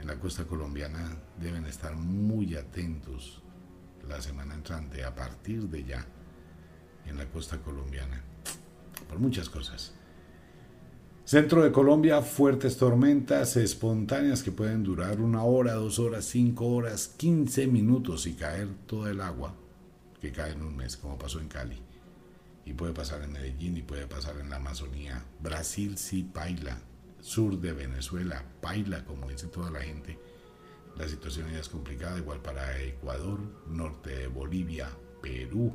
[0.01, 3.41] En la costa colombiana deben estar muy atentos
[4.09, 6.05] la semana entrante a partir de ya
[7.07, 8.21] en la costa colombiana,
[9.07, 9.93] por muchas cosas.
[11.25, 17.07] Centro de Colombia, fuertes tormentas espontáneas que pueden durar una hora, dos horas, cinco horas,
[17.17, 19.55] quince minutos y caer todo el agua
[20.21, 21.81] que cae en un mes, como pasó en Cali.
[22.63, 25.23] Y puede pasar en Medellín y puede pasar en la Amazonía.
[25.39, 26.77] Brasil sí paila.
[27.21, 30.19] Sur de Venezuela paila, como dice toda la gente.
[30.95, 34.89] La situación ya es complicada, igual para Ecuador, norte de Bolivia,
[35.21, 35.73] Perú.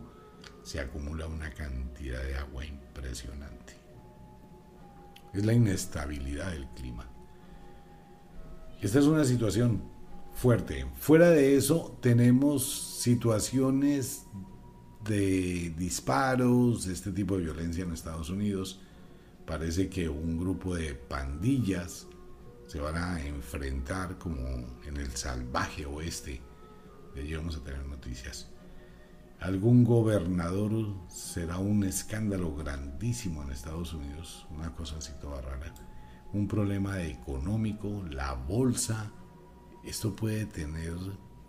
[0.63, 3.81] Se acumula una cantidad de agua impresionante
[5.33, 7.09] es la inestabilidad del clima.
[8.81, 9.83] Esta es una situación
[10.35, 10.87] fuerte.
[10.99, 14.25] Fuera de eso, tenemos situaciones
[15.05, 18.81] de disparos, este tipo de violencia en Estados Unidos.
[19.47, 22.07] Parece que un grupo de pandillas
[22.67, 24.43] se van a enfrentar como
[24.87, 26.41] en el salvaje oeste.
[27.15, 28.49] De allí vamos a tener noticias
[29.41, 35.73] algún gobernador será un escándalo grandísimo en Estados Unidos, una cosa así toda rara,
[36.33, 39.11] un problema económico, la bolsa,
[39.83, 40.95] esto puede tener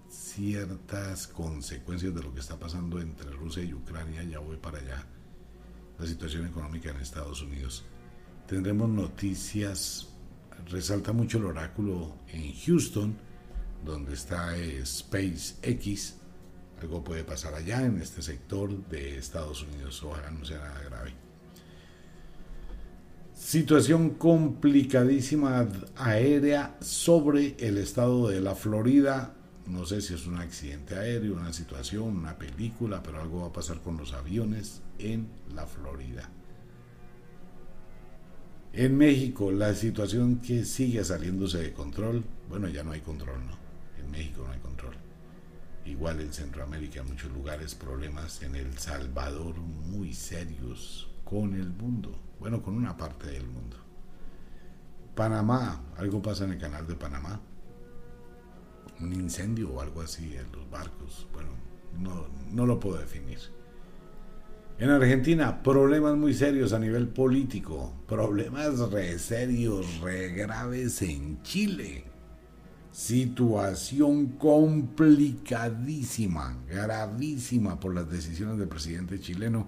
[0.07, 5.05] ciertas consecuencias de lo que está pasando entre Rusia y Ucrania, ya voy para allá,
[5.99, 7.83] la situación económica en Estados Unidos.
[8.47, 10.09] Tendremos noticias,
[10.69, 13.17] resalta mucho el oráculo en Houston,
[13.83, 16.20] donde está SpaceX,
[16.81, 20.01] algo puede pasar allá en este sector de Estados Unidos.
[20.03, 21.13] Ojalá no sea nada grave.
[23.33, 29.35] Situación complicadísima aérea sobre el estado de la Florida.
[29.67, 33.53] No sé si es un accidente aéreo, una situación, una película, pero algo va a
[33.53, 36.29] pasar con los aviones en la Florida.
[38.73, 43.57] En México, la situación que sigue saliéndose de control, bueno, ya no hay control, ¿no?
[44.03, 44.80] En México no hay control
[45.85, 52.19] igual en Centroamérica, en muchos lugares, problemas en El Salvador muy serios con el mundo,
[52.39, 53.77] bueno, con una parte del mundo.
[55.15, 57.39] Panamá, algo pasa en el canal de Panamá,
[58.99, 61.49] un incendio o algo así en los barcos, bueno,
[61.97, 63.39] no, no lo puedo definir.
[64.77, 72.10] En Argentina, problemas muy serios a nivel político, problemas re serios, re graves en Chile
[73.01, 79.67] situación complicadísima, gravísima por las decisiones del presidente chileno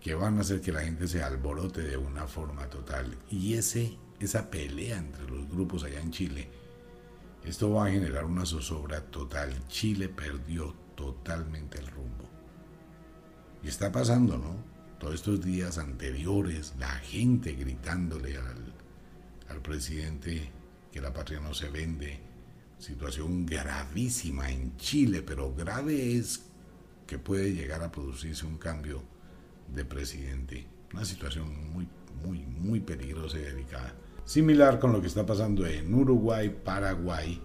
[0.00, 3.16] que van a hacer que la gente se alborote de una forma total.
[3.30, 6.48] Y ese, esa pelea entre los grupos allá en Chile,
[7.44, 9.54] esto va a generar una zozobra total.
[9.68, 12.28] Chile perdió totalmente el rumbo.
[13.62, 14.56] Y está pasando, ¿no?
[14.98, 18.74] Todos estos días anteriores, la gente gritándole al,
[19.48, 20.50] al presidente
[20.90, 22.26] que la patria no se vende,
[22.78, 26.44] situación gravísima en Chile, pero grave es
[27.06, 29.02] que puede llegar a producirse un cambio
[29.74, 30.66] de presidente.
[30.92, 31.88] Una situación muy,
[32.22, 33.94] muy, muy peligrosa y delicada.
[34.24, 37.40] Similar con lo que está pasando en Uruguay, Paraguay,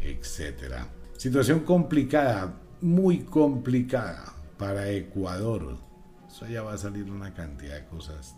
[0.00, 0.86] etc.
[1.16, 5.78] Situación complicada, muy complicada para Ecuador.
[6.26, 8.34] Eso ya va a salir una cantidad de cosas.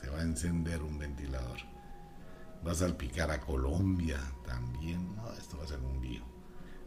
[0.00, 1.75] se va a encender un ventilador
[2.66, 5.14] va a salpicar a Colombia también.
[5.14, 6.22] No, esto va a ser un lío.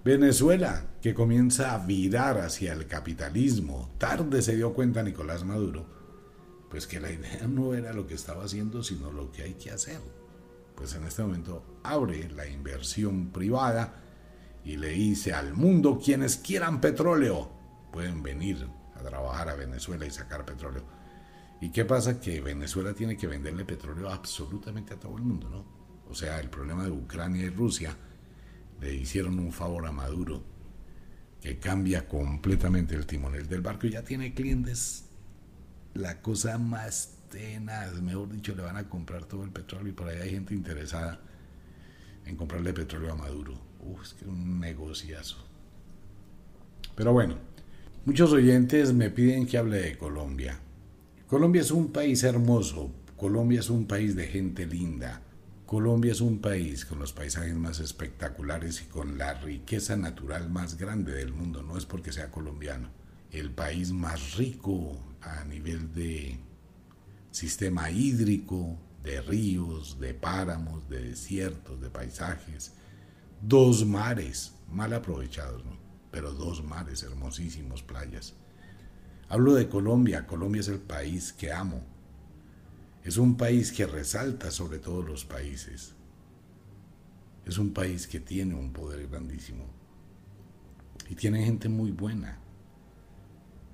[0.03, 3.89] Venezuela, que comienza a virar hacia el capitalismo.
[3.97, 5.85] Tarde se dio cuenta Nicolás Maduro,
[6.69, 9.71] pues que la idea no era lo que estaba haciendo, sino lo que hay que
[9.71, 9.99] hacer.
[10.75, 14.03] Pues en este momento abre la inversión privada
[14.63, 17.51] y le dice al mundo, quienes quieran petróleo,
[17.91, 20.98] pueden venir a trabajar a Venezuela y sacar petróleo
[21.61, 22.19] ¿Y qué pasa?
[22.19, 25.65] Que Venezuela tiene que venderle petróleo absolutamente a todo el mundo, ¿no?
[26.09, 27.95] O sea, el problema de Ucrania y Rusia
[28.81, 30.41] le hicieron un favor a Maduro
[31.41, 35.05] que cambia completamente el timonel del barco y ya tiene clientes.
[35.93, 40.07] La cosa más tenaz, mejor dicho, le van a comprar todo el petróleo y por
[40.07, 41.19] ahí hay gente interesada
[42.25, 43.53] en comprarle petróleo a Maduro.
[43.81, 45.37] Uf, es que un negociazo.
[46.95, 47.37] Pero bueno,
[48.05, 50.59] muchos oyentes me piden que hable de Colombia.
[51.29, 55.21] Colombia es un país hermoso, Colombia es un país de gente linda,
[55.67, 60.79] Colombia es un país con los paisajes más espectaculares y con la riqueza natural más
[60.79, 62.89] grande del mundo, no es porque sea colombiano,
[63.29, 66.39] el país más rico a nivel de
[67.29, 72.73] sistema hídrico, de ríos, de páramos, de desiertos, de paisajes,
[73.39, 75.77] dos mares, mal aprovechados, ¿no?
[76.09, 78.33] pero dos mares hermosísimos, playas.
[79.29, 80.25] Hablo de Colombia.
[80.25, 81.83] Colombia es el país que amo.
[83.03, 85.93] Es un país que resalta sobre todos los países.
[87.45, 89.65] Es un país que tiene un poder grandísimo.
[91.09, 92.39] Y tiene gente muy buena.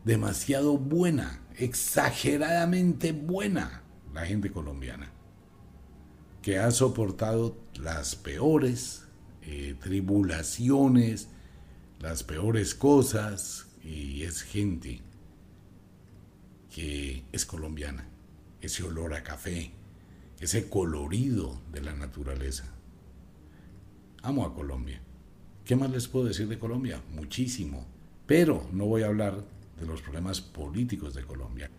[0.03, 1.41] Demasiado buena.
[1.57, 3.81] Exageradamente buena.
[4.13, 5.11] la gente colombiana,
[6.41, 9.03] que ha soportado las peores
[9.41, 11.27] eh, tribulaciones,
[11.99, 15.01] las peores cosas, y es gente
[16.75, 18.05] que es colombiana,
[18.59, 19.71] ese olor a café,
[20.41, 22.65] ese colorido de la naturaleza.
[24.21, 24.99] Amo a Colombia.
[25.63, 27.01] ¿Qué más les puedo decir de Colombia?
[27.13, 27.85] Muchísimo.
[28.25, 29.45] Pero no voy a hablar
[29.79, 31.71] de los problemas políticos de Colombia.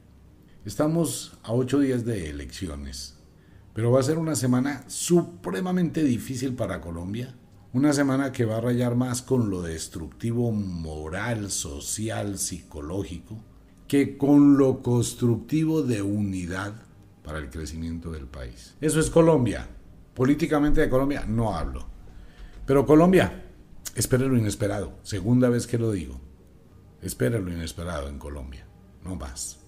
[0.65, 3.19] Estamos a ocho días de elecciones,
[3.75, 7.35] pero va a ser una semana supremamente difícil para Colombia.
[7.75, 13.45] Una semana que va a rayar más con lo destructivo moral, social, psicológico,
[13.89, 16.75] que con lo constructivo de unidad
[17.23, 18.75] para el crecimiento del país.
[18.81, 19.69] Eso es Colombia.
[20.15, 21.87] Políticamente de Colombia no hablo.
[22.67, 23.45] Pero Colombia,
[23.95, 24.99] espere lo inesperado.
[25.03, 26.21] Segunda vez que lo digo.
[27.03, 28.67] Espera lo inesperado en Colombia.
[29.05, 29.59] No más.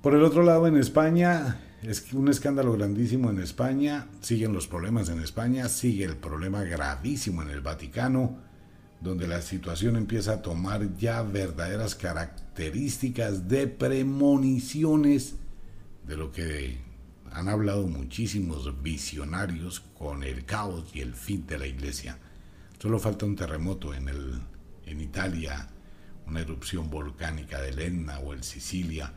[0.00, 4.06] Por el otro lado, en España, es un escándalo grandísimo en España.
[4.20, 5.68] Siguen los problemas en España.
[5.68, 8.38] Sigue el problema gravísimo en el Vaticano,
[9.02, 12.49] donde la situación empieza a tomar ya verdaderas características
[13.48, 15.36] de premoniciones
[16.06, 16.76] de lo que
[17.32, 22.18] han hablado muchísimos visionarios con el caos y el fin de la iglesia.
[22.78, 24.40] Solo falta un terremoto en, el,
[24.84, 25.70] en Italia,
[26.26, 29.14] una erupción volcánica del Etna o el Sicilia,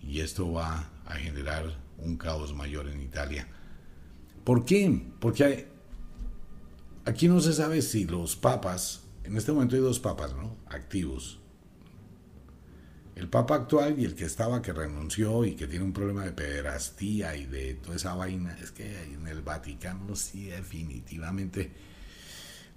[0.00, 1.64] y esto va a generar
[1.98, 3.48] un caos mayor en Italia.
[4.44, 5.02] ¿Por qué?
[5.18, 5.66] Porque
[7.04, 10.56] aquí no se sabe si los papas, en este momento hay dos papas, ¿no?
[10.68, 11.40] Activos.
[13.18, 16.30] El papa actual y el que estaba, que renunció y que tiene un problema de
[16.30, 21.72] pederastía y de toda esa vaina, es que en el Vaticano sí definitivamente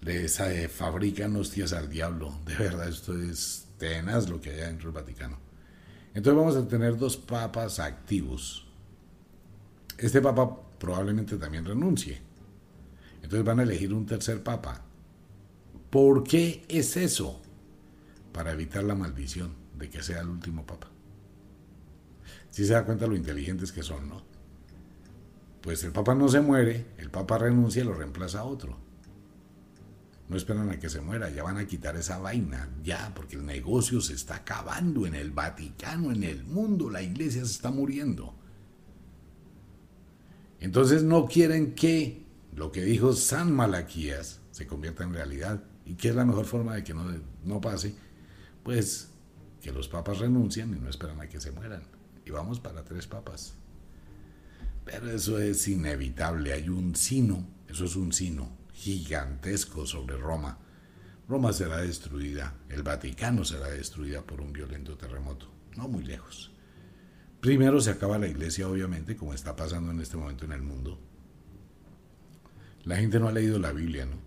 [0.01, 2.39] les eh, fabrican hostias al diablo.
[2.43, 5.37] De verdad, esto es tenaz lo que hay dentro del Vaticano.
[6.15, 8.65] Entonces vamos a tener dos papas activos.
[9.95, 12.19] Este papa probablemente también renuncie.
[13.17, 14.81] Entonces van a elegir un tercer papa.
[15.91, 17.39] ¿Por qué es eso?
[18.33, 20.87] Para evitar la maldición de que sea el último papa.
[22.51, 24.21] Si se da cuenta lo inteligentes que son, ¿no?
[25.61, 28.77] Pues el papa no se muere, el papa renuncia y lo reemplaza a otro.
[30.29, 33.45] No esperan a que se muera, ya van a quitar esa vaina, ya, porque el
[33.45, 38.33] negocio se está acabando en el Vaticano, en el mundo, la iglesia se está muriendo.
[40.59, 42.23] Entonces no quieren que
[42.55, 45.63] lo que dijo San Malaquías se convierta en realidad.
[45.85, 47.03] ¿Y qué es la mejor forma de que no,
[47.43, 47.95] no pase?
[48.63, 49.10] Pues
[49.61, 51.83] que los papas renuncien y no esperan a que se mueran.
[52.25, 53.55] Y vamos para tres papas.
[54.85, 60.57] Pero eso es inevitable, hay un sino, eso es un sino gigantesco sobre Roma.
[61.27, 66.51] Roma será destruida, el Vaticano será destruida por un violento terremoto, no muy lejos.
[67.39, 70.99] Primero se acaba la iglesia, obviamente, como está pasando en este momento en el mundo.
[72.83, 74.17] La gente no ha leído la Biblia, ¿no?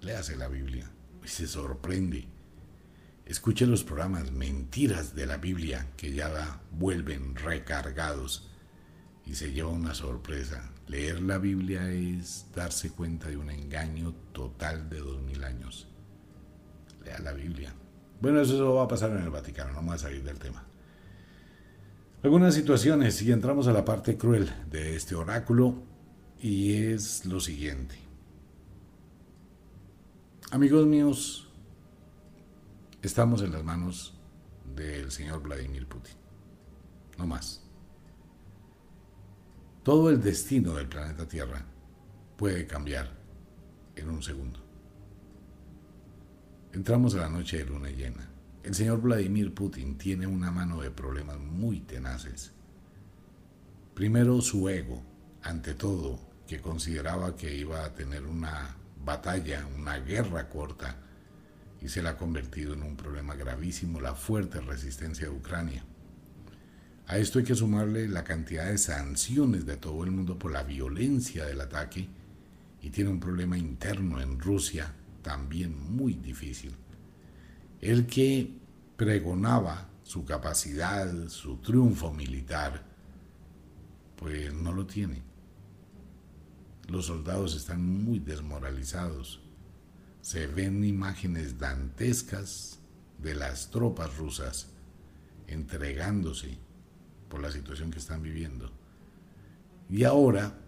[0.00, 0.90] Léase la Biblia
[1.24, 2.26] y se sorprende.
[3.26, 8.50] Escuche los programas Mentiras de la Biblia que ya vuelven recargados
[9.24, 10.72] y se lleva una sorpresa.
[10.88, 15.86] Leer la Biblia es darse cuenta de un engaño total de dos mil años.
[17.04, 17.72] Lea la Biblia.
[18.20, 20.64] Bueno, eso va a pasar en el Vaticano, no a salir del tema.
[22.22, 25.82] Algunas situaciones, y entramos a la parte cruel de este oráculo,
[26.38, 27.96] y es lo siguiente.
[30.50, 31.49] Amigos míos,
[33.02, 34.14] estamos en las manos
[34.74, 36.14] del señor Vladimir Putin.
[37.18, 37.62] No más.
[39.82, 41.64] Todo el destino del planeta Tierra
[42.36, 43.10] puede cambiar
[43.96, 44.60] en un segundo.
[46.72, 48.28] Entramos a la noche de luna llena.
[48.62, 52.52] El señor Vladimir Putin tiene una mano de problemas muy tenaces.
[53.94, 55.02] Primero su ego,
[55.42, 60.96] ante todo, que consideraba que iba a tener una batalla, una guerra corta,
[61.82, 65.84] y se la ha convertido en un problema gravísimo la fuerte resistencia de Ucrania.
[67.06, 70.62] A esto hay que sumarle la cantidad de sanciones de todo el mundo por la
[70.62, 72.08] violencia del ataque
[72.82, 76.74] y tiene un problema interno en Rusia también muy difícil.
[77.80, 78.54] El que
[78.96, 82.84] pregonaba su capacidad, su triunfo militar,
[84.16, 85.22] pues no lo tiene.
[86.88, 89.40] Los soldados están muy desmoralizados.
[90.22, 92.78] Se ven imágenes dantescas
[93.18, 94.68] de las tropas rusas
[95.46, 96.58] entregándose
[97.28, 98.70] por la situación que están viviendo.
[99.88, 100.58] Y ahora,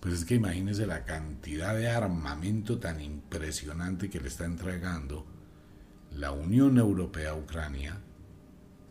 [0.00, 5.26] pues es que imagínense la cantidad de armamento tan impresionante que le está entregando
[6.12, 8.00] la Unión Europea a Ucrania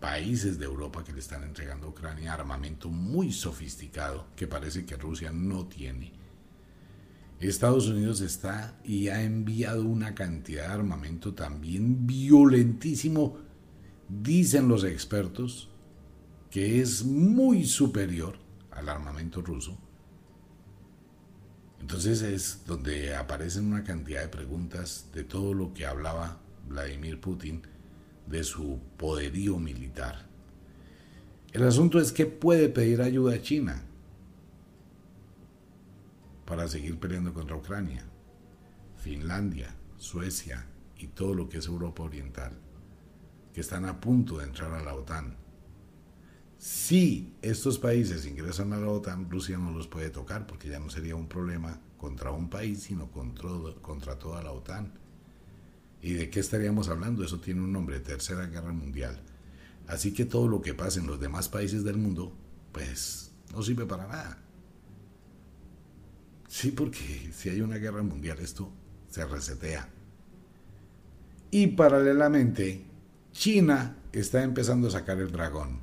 [0.01, 4.97] países de Europa que le están entregando a Ucrania armamento muy sofisticado que parece que
[4.97, 6.11] Rusia no tiene.
[7.49, 13.39] Estados Unidos está y ha enviado una cantidad de armamento también violentísimo,
[14.07, 15.69] dicen los expertos,
[16.51, 18.35] que es muy superior
[18.69, 19.75] al armamento ruso.
[21.79, 26.39] Entonces es donde aparecen una cantidad de preguntas de todo lo que hablaba
[26.69, 27.63] Vladimir Putin
[28.27, 30.27] de su poderío militar.
[31.53, 33.83] El asunto es que puede pedir ayuda a China
[36.51, 38.03] para seguir peleando contra Ucrania,
[38.97, 42.51] Finlandia, Suecia y todo lo que es Europa Oriental,
[43.53, 45.37] que están a punto de entrar a la OTAN.
[46.57, 50.89] Si estos países ingresan a la OTAN, Rusia no los puede tocar porque ya no
[50.89, 54.91] sería un problema contra un país, sino contra, toda la OTAN.
[56.01, 57.23] ¿Y de qué estaríamos hablando?
[57.23, 59.21] Eso tiene un nombre, Tercera Guerra Mundial.
[59.87, 62.35] Así que todo lo que pasa en los demás países del mundo,
[62.73, 64.40] pues no sirve para nada.
[66.51, 68.69] Sí, porque si hay una guerra mundial esto
[69.09, 69.87] se resetea.
[71.49, 72.83] Y paralelamente,
[73.31, 75.79] China está empezando a sacar el dragón.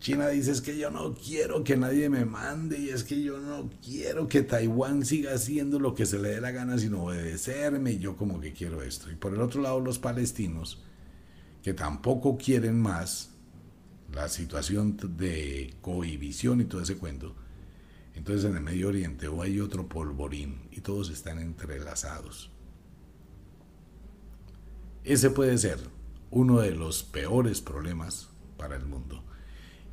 [0.00, 3.38] China dice es que yo no quiero que nadie me mande y es que yo
[3.38, 7.92] no quiero que Taiwán siga haciendo lo que se le dé la gana sin obedecerme
[7.92, 9.08] y yo como que quiero esto.
[9.08, 10.82] Y por el otro lado los palestinos
[11.62, 13.30] que tampoco quieren más
[14.12, 17.45] la situación de cohibición y todo ese cuento
[18.16, 22.50] entonces en el Medio Oriente o hay otro polvorín y todos están entrelazados.
[25.04, 25.78] Ese puede ser
[26.30, 29.22] uno de los peores problemas para el mundo.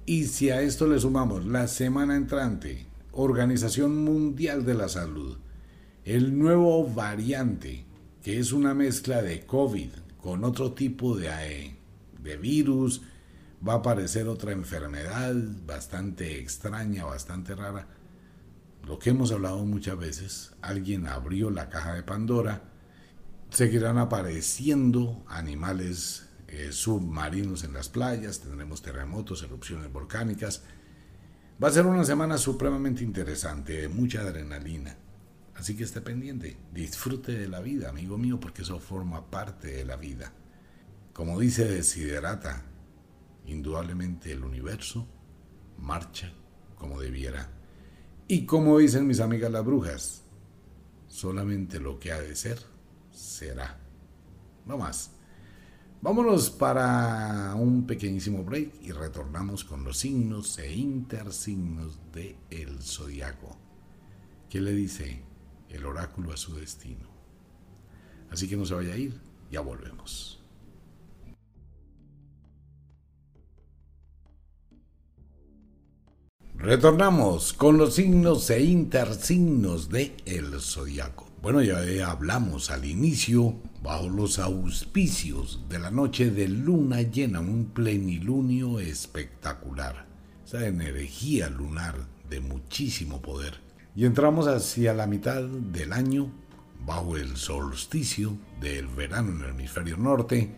[0.05, 5.37] Y si a esto le sumamos la semana entrante, Organización Mundial de la Salud,
[6.03, 7.85] el nuevo variante,
[8.23, 11.75] que es una mezcla de COVID con otro tipo de,
[12.23, 13.01] e, virus,
[13.65, 17.87] va a aparecer otra enfermedad bastante extraña, bastante rara,
[18.87, 22.63] lo que hemos hablado muchas veces, alguien abrió la caja de Pandora,
[23.49, 30.63] seguirán apareciendo animales eh, submarinos en las playas, tendremos terremotos, erupciones volcánicas.
[31.63, 34.97] Va a ser una semana supremamente interesante, de mucha adrenalina.
[35.55, 39.85] Así que esté pendiente, disfrute de la vida, amigo mío, porque eso forma parte de
[39.85, 40.33] la vida.
[41.13, 42.63] Como dice Desiderata,
[43.45, 45.07] indudablemente el universo
[45.77, 46.33] marcha
[46.75, 47.49] como debiera
[48.33, 50.23] y como dicen mis amigas las brujas,
[51.07, 52.57] solamente lo que ha de ser,
[53.11, 53.79] será.
[54.65, 55.11] No más.
[56.01, 63.55] Vámonos para un pequeñísimo break y retornamos con los signos e intersignos del el zodiaco.
[64.49, 65.21] ¿Qué le dice
[65.69, 67.07] el oráculo a su destino?
[68.31, 69.21] Así que no se vaya a ir,
[69.51, 70.42] ya volvemos.
[76.57, 81.27] Retornamos con los signos e intersignos de el zodiaco.
[81.41, 87.65] Bueno, ya hablamos al inicio, bajo los auspicios de la noche de luna llena, un
[87.73, 90.05] plenilunio espectacular.
[90.45, 91.95] Esa energía lunar
[92.29, 93.59] de muchísimo poder.
[93.93, 96.31] Y entramos hacia la mitad del año,
[96.85, 100.55] bajo el solsticio del verano en el hemisferio norte,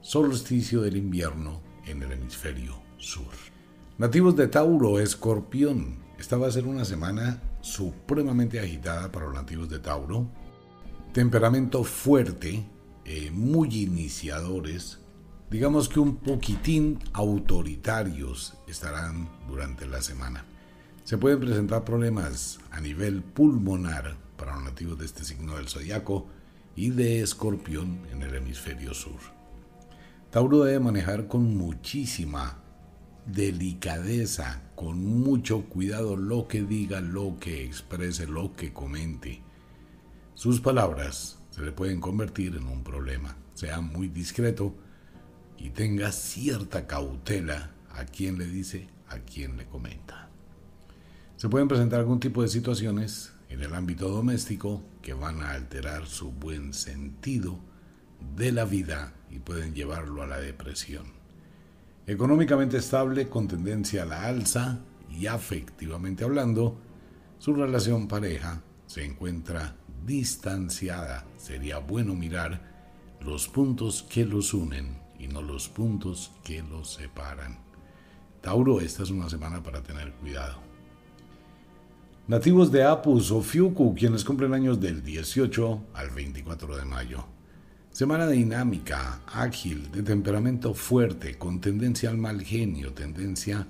[0.00, 3.34] solsticio del invierno en el hemisferio sur.
[4.02, 5.94] Nativos de Tauro, Escorpión.
[6.18, 10.26] Esta va a ser una semana supremamente agitada para los nativos de Tauro.
[11.12, 12.66] Temperamento fuerte,
[13.04, 14.98] eh, muy iniciadores.
[15.52, 20.44] Digamos que un poquitín autoritarios estarán durante la semana.
[21.04, 26.26] Se pueden presentar problemas a nivel pulmonar para los nativos de este signo del zodiaco
[26.74, 29.20] y de escorpión en el hemisferio sur.
[30.32, 32.61] Tauro debe manejar con muchísima
[33.26, 39.42] delicadeza, con mucho cuidado lo que diga, lo que exprese, lo que comente.
[40.34, 43.36] Sus palabras se le pueden convertir en un problema.
[43.54, 44.74] Sea muy discreto
[45.58, 50.30] y tenga cierta cautela a quien le dice, a quien le comenta.
[51.36, 56.06] Se pueden presentar algún tipo de situaciones en el ámbito doméstico que van a alterar
[56.06, 57.60] su buen sentido
[58.36, 61.21] de la vida y pueden llevarlo a la depresión
[62.06, 64.80] económicamente estable con tendencia a la alza
[65.10, 66.78] y afectivamente hablando,
[67.38, 71.24] su relación pareja se encuentra distanciada.
[71.36, 72.60] Sería bueno mirar
[73.20, 77.58] los puntos que los unen y no los puntos que los separan.
[78.40, 80.56] Tauro, esta es una semana para tener cuidado.
[82.26, 87.31] Nativos de Apus o Fiuku, quienes cumplen años del 18 al 24 de mayo.
[87.92, 93.66] Semana dinámica, ágil, de temperamento fuerte, con tendencia al mal genio, tendencia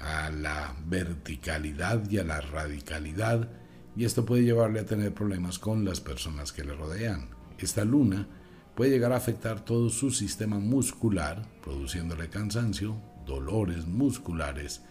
[0.00, 3.48] a la verticalidad y a la radicalidad,
[3.96, 7.30] y esto puede llevarle a tener problemas con las personas que le rodean.
[7.58, 8.28] Esta luna
[8.74, 14.82] puede llegar a afectar todo su sistema muscular, produciéndole cansancio, dolores musculares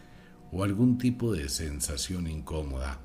[0.52, 3.00] o algún tipo de sensación incómoda.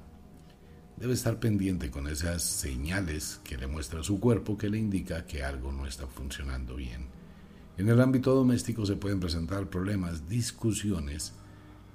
[0.99, 5.45] Debe estar pendiente con esas señales que le muestra su cuerpo que le indica que
[5.45, 7.07] algo no está funcionando bien.
[7.77, 11.35] En el ámbito doméstico se pueden presentar problemas, discusiones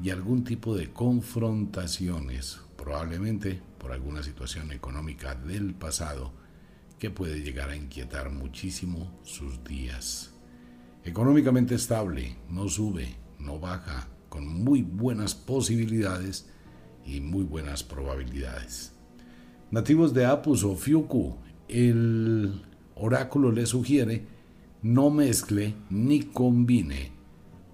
[0.02, 6.32] y algún tipo de confrontaciones, probablemente por alguna situación económica del pasado
[6.98, 10.32] que puede llegar a inquietar muchísimo sus días.
[11.04, 16.48] Económicamente estable, no sube, no baja, con muy buenas posibilidades
[17.06, 18.93] y muy buenas probabilidades.
[19.74, 21.36] Nativos de Apus o Fiuku,
[21.68, 22.62] el
[22.94, 24.24] oráculo le sugiere
[24.84, 27.12] no mezcle ni combine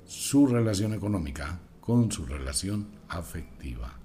[0.06, 4.00] su relación económica con su relación afectiva.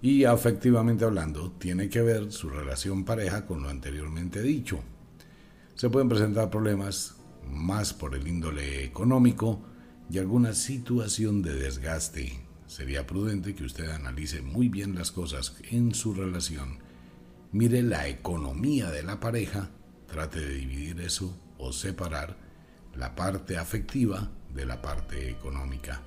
[0.00, 4.80] Y afectivamente hablando, tiene que ver su relación pareja con lo anteriormente dicho.
[5.74, 7.16] Se pueden presentar problemas
[7.52, 9.60] más por el índole económico
[10.08, 12.45] y alguna situación de desgaste.
[12.66, 16.78] Sería prudente que usted analice muy bien las cosas en su relación.
[17.52, 19.70] Mire la economía de la pareja,
[20.06, 22.36] trate de dividir eso o separar
[22.96, 26.02] la parte afectiva de la parte económica.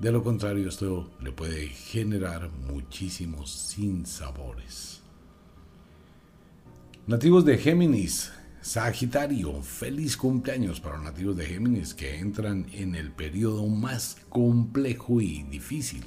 [0.00, 5.00] De lo contrario, esto le puede generar muchísimos sinsabores.
[7.06, 8.32] Nativos de Géminis,
[8.64, 15.20] Sagitario, feliz cumpleaños para los nativos de Géminis que entran en el periodo más complejo
[15.20, 16.02] y difícil.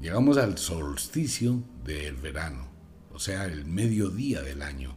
[0.00, 2.70] Llegamos al solsticio del verano,
[3.12, 4.96] o sea, el mediodía del año.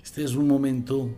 [0.00, 1.10] Este es un momento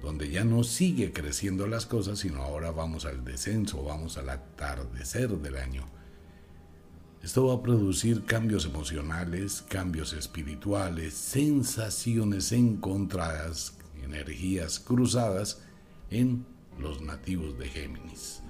[0.00, 5.30] donde ya no sigue creciendo las cosas, sino ahora vamos al descenso, vamos al atardecer
[5.30, 5.84] del año.
[7.24, 13.79] Esto va a producir cambios emocionales, cambios espirituales, sensaciones encontradas,
[14.14, 15.62] energías cruzadas
[16.10, 16.44] en
[16.78, 18.42] los nativos de Géminis.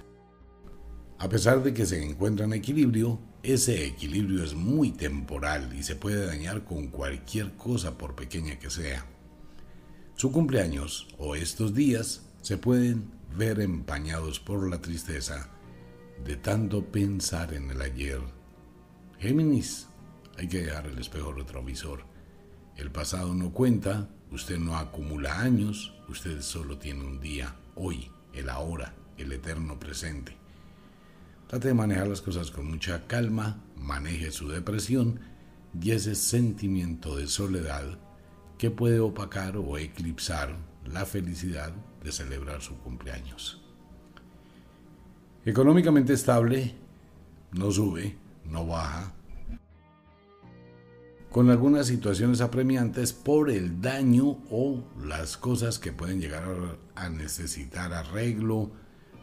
[1.19, 5.95] A pesar de que se encuentra en equilibrio, ese equilibrio es muy temporal y se
[5.95, 9.05] puede dañar con cualquier cosa por pequeña que sea.
[10.15, 15.49] Su cumpleaños o estos días se pueden ver empañados por la tristeza
[16.25, 18.19] de tanto pensar en el ayer.
[19.19, 19.87] Géminis,
[20.37, 22.03] hay que dejar el espejo retrovisor.
[22.75, 28.49] El pasado no cuenta, usted no acumula años, usted solo tiene un día, hoy, el
[28.49, 30.35] ahora, el eterno presente.
[31.47, 35.19] Trate de manejar las cosas con mucha calma, maneje su depresión
[35.79, 37.99] y ese sentimiento de soledad
[38.57, 40.55] que puede opacar o eclipsar
[40.85, 41.73] la felicidad
[42.03, 43.61] de celebrar su cumpleaños.
[45.43, 46.75] Económicamente estable,
[47.51, 48.15] no sube,
[48.45, 49.13] no baja,
[51.31, 56.43] con algunas situaciones apremiantes por el daño o las cosas que pueden llegar
[56.95, 58.71] a necesitar arreglo.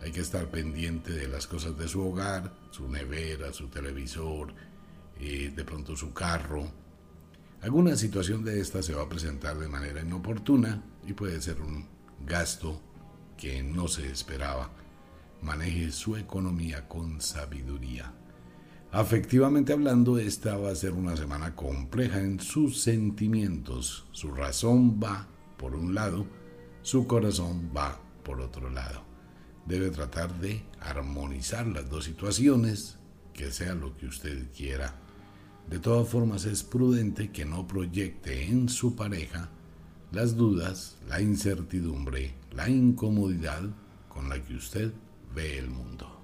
[0.02, 4.54] Hay que estar pendiente de las cosas de su hogar, su nevera, su televisor,
[5.20, 6.70] eh, de pronto su carro,
[7.60, 11.88] Alguna situación de esta se va a presentar de manera inoportuna y puede ser un
[12.24, 12.80] gasto
[13.36, 14.70] que no se esperaba.
[15.42, 18.12] Maneje su economía con sabiduría.
[18.90, 24.06] Afectivamente hablando, esta va a ser una semana compleja en sus sentimientos.
[24.12, 26.26] Su razón va por un lado,
[26.82, 29.02] su corazón va por otro lado.
[29.66, 32.98] Debe tratar de armonizar las dos situaciones,
[33.34, 34.94] que sea lo que usted quiera
[35.70, 39.50] de todas formas es prudente que no proyecte en su pareja
[40.12, 43.62] las dudas, la incertidumbre, la incomodidad
[44.08, 44.92] con la que usted
[45.34, 46.17] ve el mundo.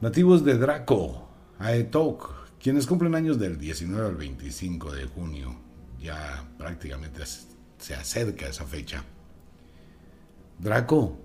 [0.00, 1.28] Nativos de Draco,
[1.58, 5.54] Aetok, quienes cumplen años del 19 al 25 de junio,
[6.00, 7.22] ya prácticamente
[7.78, 9.04] se acerca esa fecha.
[10.58, 11.18] Draco,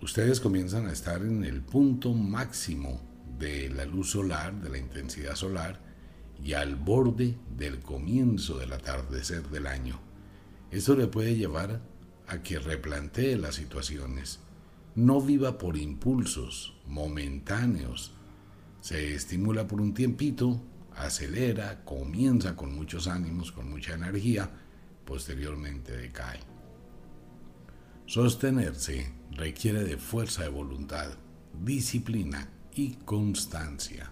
[0.00, 3.00] ustedes comienzan a estar en el punto máximo
[3.38, 5.78] de la luz solar, de la intensidad solar,
[6.42, 10.00] y al borde del comienzo del atardecer del año.
[10.70, 11.82] Esto le puede llevar
[12.26, 14.40] a que replantee las situaciones.
[14.96, 18.12] No viva por impulsos momentáneos.
[18.80, 20.62] Se estimula por un tiempito,
[20.96, 24.50] acelera, comienza con muchos ánimos, con mucha energía,
[25.04, 26.40] posteriormente decae.
[28.06, 31.10] Sostenerse requiere de fuerza de voluntad,
[31.62, 34.10] disciplina y constancia.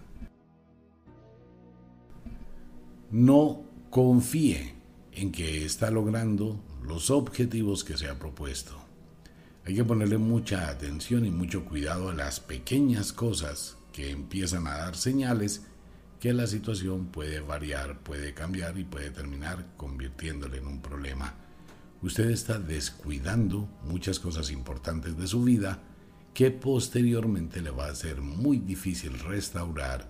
[3.09, 4.75] No confíe
[5.13, 8.84] en que está logrando los objetivos que se ha propuesto.
[9.65, 14.77] Hay que ponerle mucha atención y mucho cuidado a las pequeñas cosas que empiezan a
[14.77, 15.63] dar señales
[16.19, 21.33] que la situación puede variar, puede cambiar y puede terminar convirtiéndole en un problema.
[22.03, 25.81] Usted está descuidando muchas cosas importantes de su vida
[26.35, 30.07] que posteriormente le va a ser muy difícil restaurar.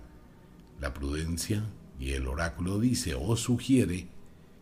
[0.80, 1.62] La prudencia
[1.98, 4.08] y el oráculo dice o sugiere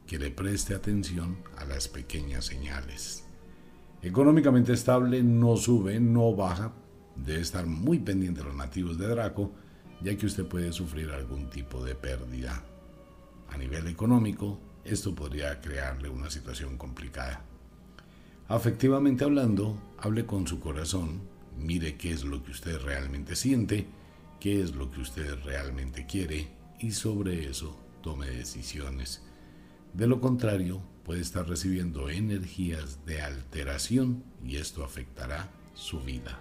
[0.07, 3.24] que le preste atención a las pequeñas señales.
[4.05, 6.75] Económicamente estable, no sube, no baja.
[7.17, 9.51] Debe estar muy pendiente de los nativos de Draco,
[10.03, 12.63] ya que usted puede sufrir algún tipo de pérdida.
[13.49, 17.47] A nivel económico, esto podría crearle una situación complicada.
[18.47, 21.23] Afectivamente hablando, hable con su corazón,
[21.59, 23.87] mire qué es lo que usted realmente siente,
[24.39, 26.49] qué es lo que usted realmente quiere
[26.79, 29.23] y sobre eso tome decisiones.
[29.95, 36.41] De lo contrario, puede estar recibiendo energías de alteración y esto afectará su vida.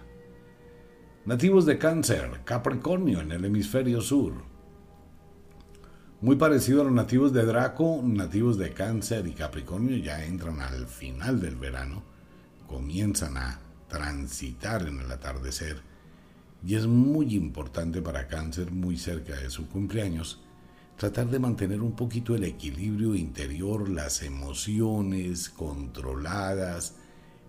[1.26, 4.32] Nativos de cáncer, Capricornio en el hemisferio sur.
[6.20, 10.86] Muy parecido a los nativos de Draco, nativos de cáncer y Capricornio ya entran al
[10.86, 12.02] final del verano,
[12.66, 15.82] comienzan a transitar en el atardecer
[16.66, 20.43] y es muy importante para cáncer muy cerca de su cumpleaños
[20.96, 26.94] tratar de mantener un poquito el equilibrio interior, las emociones controladas,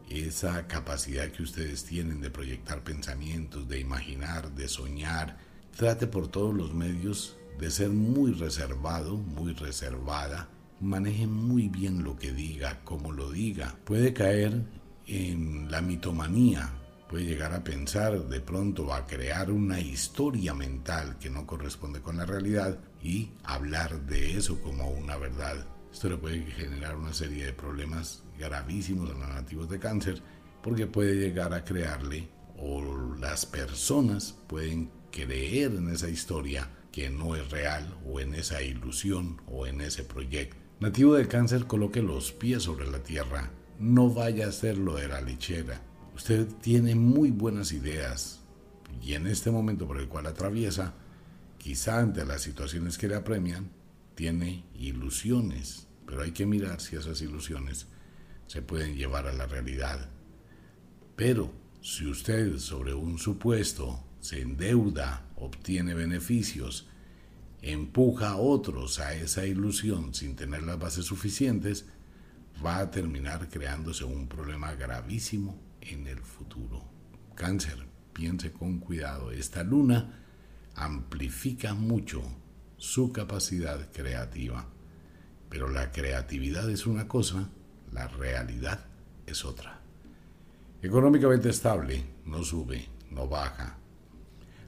[0.10, 5.38] esa capacidad que ustedes tienen de proyectar pensamientos, de imaginar, de soñar.
[5.76, 10.50] Trate por todos los medios de ser muy reservado, muy reservada.
[10.82, 13.76] Maneje muy bien lo que diga, como lo diga.
[13.86, 14.66] Puede caer
[15.08, 16.74] en la mitomanía,
[17.08, 22.18] puede llegar a pensar de pronto a crear una historia mental que no corresponde con
[22.18, 25.66] la realidad y hablar de eso como una verdad.
[25.91, 30.22] Esto le puede generar una serie de problemas gravísimos a los nativos de cáncer
[30.62, 32.28] porque puede llegar a crearle
[32.58, 38.62] o las personas pueden creer en esa historia que no es real o en esa
[38.62, 40.58] ilusión o en ese proyecto.
[40.80, 43.51] Nativo de cáncer, coloque los pies sobre la tierra.
[43.80, 45.82] No vaya a hacer lo de la lechera
[46.16, 48.39] Usted tiene muy buenas ideas
[49.03, 50.93] y en este momento por el cual atraviesa,
[51.57, 53.70] quizá ante las situaciones que le apremian,
[54.16, 57.88] tiene ilusiones, pero hay que mirar si esas ilusiones
[58.47, 60.09] se pueden llevar a la realidad.
[61.18, 61.51] Pero
[61.82, 66.88] si usted sobre un supuesto se endeuda, obtiene beneficios,
[67.61, 71.88] empuja a otros a esa ilusión sin tener las bases suficientes,
[72.66, 76.83] va a terminar creándose un problema gravísimo en el futuro.
[77.36, 79.31] Cáncer, piense con cuidado.
[79.31, 80.21] Esta luna
[80.75, 82.21] amplifica mucho
[82.77, 84.65] su capacidad creativa.
[85.49, 87.49] Pero la creatividad es una cosa,
[87.91, 88.86] la realidad
[89.25, 89.79] es otra.
[90.81, 93.77] Económicamente estable, no sube, no baja.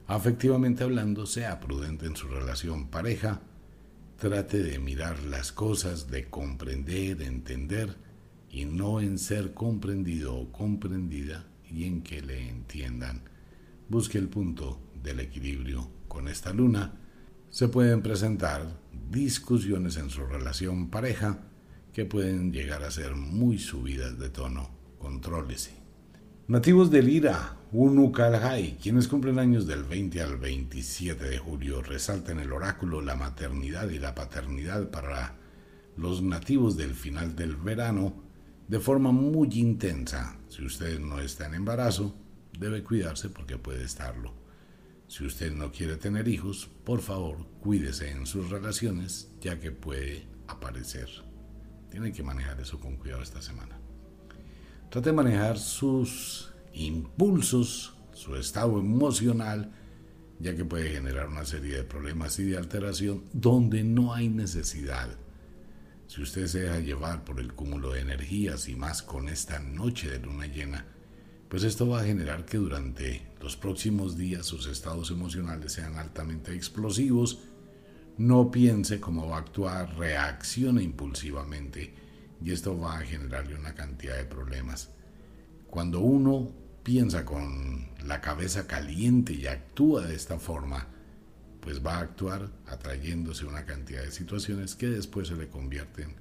[0.06, 3.40] Afectivamente hablando, sea prudente en su relación pareja,
[4.18, 7.96] trate de mirar las cosas, de comprender, de entender,
[8.50, 13.22] y no en ser comprendido o comprendida y en que le entiendan.
[13.88, 15.88] Busque el punto del equilibrio.
[16.08, 16.94] Con esta luna
[17.50, 18.78] se pueden presentar
[19.10, 21.38] discusiones en su relación pareja
[21.92, 24.70] que pueden llegar a ser muy subidas de tono.
[24.98, 25.72] Contrólese.
[26.48, 32.52] Nativos del Ira, Unukalhai, quienes cumplen años del 20 al 27 de julio, resaltan el
[32.52, 35.36] oráculo la maternidad y la paternidad para
[35.96, 38.27] los nativos del final del verano
[38.68, 40.36] de forma muy intensa.
[40.48, 42.14] Si usted no está en embarazo,
[42.58, 44.34] debe cuidarse porque puede estarlo.
[45.08, 50.26] Si usted no quiere tener hijos, por favor, cuídese en sus relaciones, ya que puede
[50.46, 51.08] aparecer.
[51.90, 53.80] Tiene que manejar eso con cuidado esta semana.
[54.90, 59.72] Trate de manejar sus impulsos, su estado emocional,
[60.40, 65.08] ya que puede generar una serie de problemas y de alteración donde no hay necesidad
[66.18, 70.10] si usted se deja llevar por el cúmulo de energías y más con esta noche
[70.10, 70.84] de luna llena,
[71.48, 76.52] pues esto va a generar que durante los próximos días sus estados emocionales sean altamente
[76.56, 77.44] explosivos,
[78.16, 81.94] no piense cómo va a actuar, reaccione impulsivamente
[82.42, 84.90] y esto va a generarle una cantidad de problemas.
[85.70, 86.50] Cuando uno
[86.82, 90.88] piensa con la cabeza caliente y actúa de esta forma,
[91.60, 96.16] pues va a actuar atrayéndose una cantidad de situaciones que después se le convierten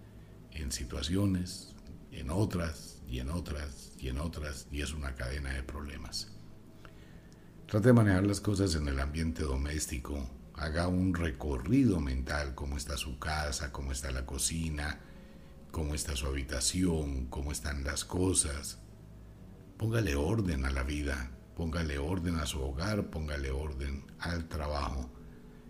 [0.52, 1.76] en situaciones,
[2.12, 6.30] en otras y en otras y en otras y es una cadena de problemas.
[7.68, 12.98] Trate de manejar las cosas en el ambiente doméstico, haga un recorrido mental, cómo está
[12.98, 15.00] su casa, cómo está la cocina,
[15.72, 18.80] cómo está su habitación, cómo están las cosas.
[19.78, 25.12] Póngale orden a la vida, póngale orden a su hogar, póngale orden al trabajo.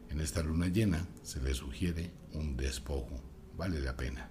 [0.10, 3.22] En esta luna llena se le sugiere un despojo,
[3.58, 4.30] vale la pena.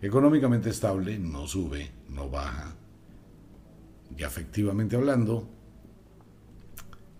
[0.00, 2.74] Económicamente estable, no sube, no baja.
[4.16, 5.48] Y afectivamente hablando,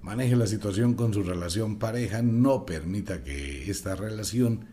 [0.02, 4.66] maneje la situación con su relación pareja, no permita que esta relación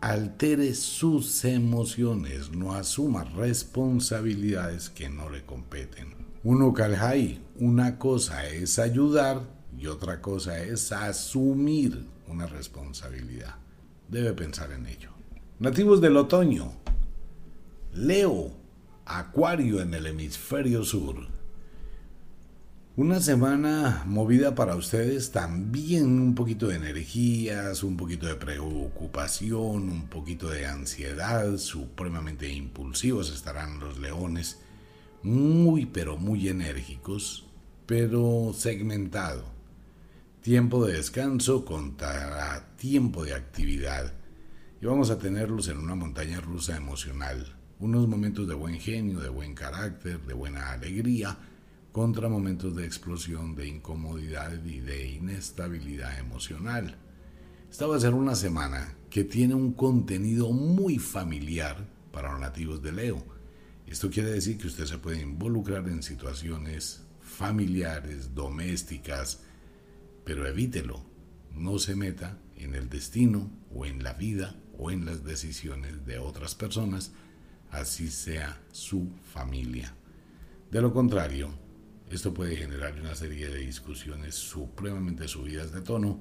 [0.00, 6.14] altere sus emociones, no asuma responsabilidades que no le competen.
[6.42, 13.56] Uno caljai, una cosa es ayudar y otra cosa es asumir una responsabilidad.
[14.08, 15.10] Debe pensar en ello.
[15.58, 16.72] Nativos del otoño.
[17.94, 18.52] Leo,
[19.04, 21.26] Acuario en el hemisferio sur.
[22.94, 30.08] Una semana movida para ustedes, también un poquito de energías, un poquito de preocupación, un
[30.08, 34.58] poquito de ansiedad, supremamente impulsivos estarán los leones,
[35.22, 37.46] muy pero muy enérgicos,
[37.86, 39.51] pero segmentado.
[40.42, 44.12] Tiempo de descanso contra tiempo de actividad.
[44.80, 47.54] Y vamos a tenerlos en una montaña rusa emocional.
[47.78, 51.38] Unos momentos de buen genio, de buen carácter, de buena alegría,
[51.92, 56.96] contra momentos de explosión, de incomodidad y de inestabilidad emocional.
[57.70, 62.82] Esta va a ser una semana que tiene un contenido muy familiar para los nativos
[62.82, 63.24] de Leo.
[63.86, 69.44] Esto quiere decir que usted se puede involucrar en situaciones familiares, domésticas,
[70.24, 71.04] pero evítelo.
[71.54, 76.18] No se meta en el destino o en la vida o en las decisiones de
[76.18, 77.12] otras personas,
[77.70, 79.94] así sea su familia.
[80.70, 81.50] De lo contrario,
[82.10, 86.20] esto puede generar una serie de discusiones supremamente subidas de tono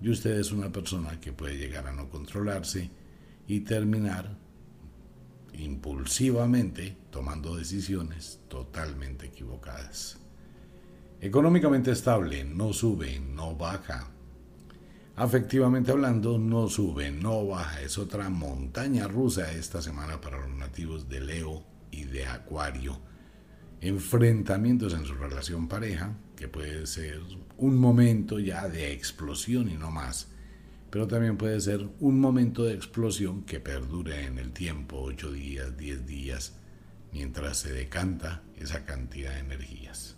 [0.00, 2.90] y usted es una persona que puede llegar a no controlarse
[3.46, 4.38] y terminar
[5.54, 10.17] impulsivamente tomando decisiones totalmente equivocadas.
[11.20, 14.08] Económicamente estable, no sube, no baja.
[15.16, 17.82] Afectivamente hablando, no sube, no baja.
[17.82, 23.08] Es otra montaña rusa esta semana para los nativos de Leo y de Acuario
[23.80, 27.20] enfrentamientos en su relación pareja, que puede ser
[27.56, 30.28] un momento ya de explosión y no más,
[30.90, 35.76] pero también puede ser un momento de explosión que perdure en el tiempo, 8 días,
[35.76, 36.56] 10 días,
[37.12, 40.17] mientras se decanta esa cantidad de energías.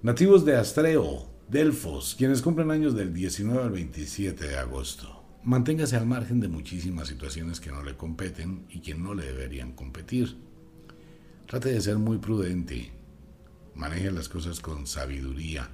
[0.00, 5.24] Nativos de Astreo, Delfos, quienes cumplen años del 19 al 27 de agosto.
[5.42, 9.72] Manténgase al margen de muchísimas situaciones que no le competen y que no le deberían
[9.72, 10.36] competir
[11.46, 12.92] Trate de ser muy prudente.
[13.74, 15.70] Maneje las cosas con sabiduría.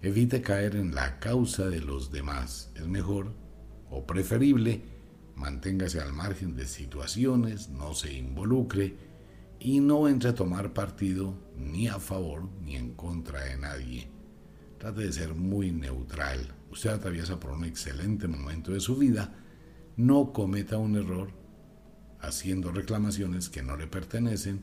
[0.00, 2.70] Evite caer en la causa de los demás.
[2.74, 3.34] Es mejor
[3.90, 4.80] o preferible
[5.34, 8.96] manténgase al margen de situaciones, no se involucre
[9.60, 14.08] y no entre a tomar partido ni a favor ni en contra de nadie.
[14.78, 16.54] Trate de ser muy neutral.
[16.70, 19.34] Usted atraviesa por un excelente momento de su vida.
[19.96, 21.30] No cometa un error
[22.20, 24.62] haciendo reclamaciones que no le pertenecen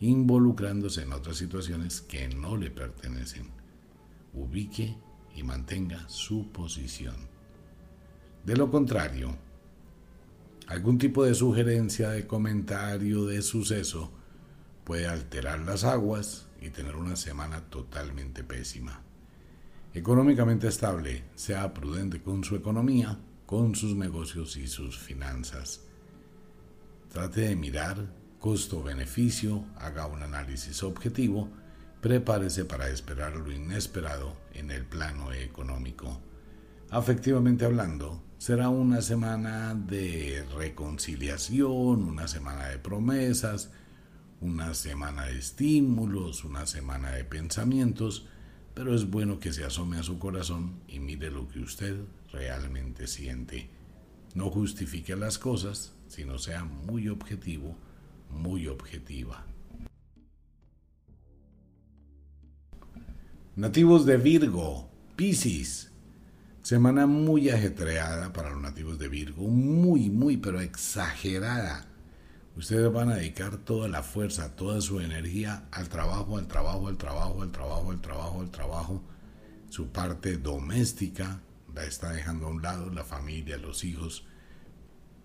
[0.00, 3.50] involucrándose en otras situaciones que no le pertenecen.
[4.32, 4.96] Ubique
[5.34, 7.16] y mantenga su posición.
[8.44, 9.36] De lo contrario,
[10.68, 14.12] algún tipo de sugerencia, de comentario, de suceso
[14.88, 19.02] puede alterar las aguas y tener una semana totalmente pésima.
[19.92, 25.82] Económicamente estable, sea prudente con su economía, con sus negocios y sus finanzas.
[27.12, 31.50] Trate de mirar costo-beneficio, haga un análisis objetivo,
[32.00, 36.18] prepárese para esperar lo inesperado en el plano económico.
[36.88, 43.70] Afectivamente hablando, será una semana de reconciliación, una semana de promesas,
[44.40, 48.26] una semana de estímulos, una semana de pensamientos,
[48.74, 51.96] pero es bueno que se asome a su corazón y mire lo que usted
[52.32, 53.70] realmente siente.
[54.34, 57.76] No justifique las cosas, sino sea muy objetivo
[58.30, 59.44] muy objetiva.
[63.56, 65.90] Nativos de Virgo, Piscis.
[66.62, 71.87] Semana muy ajetreada para los nativos de Virgo, muy, muy, pero exagerada.
[72.58, 76.96] Ustedes van a dedicar toda la fuerza, toda su energía al trabajo, al trabajo, al
[76.98, 79.02] trabajo, al trabajo, al trabajo, al trabajo.
[79.68, 81.40] Su parte doméstica
[81.72, 84.24] la está dejando a un lado, la familia, los hijos.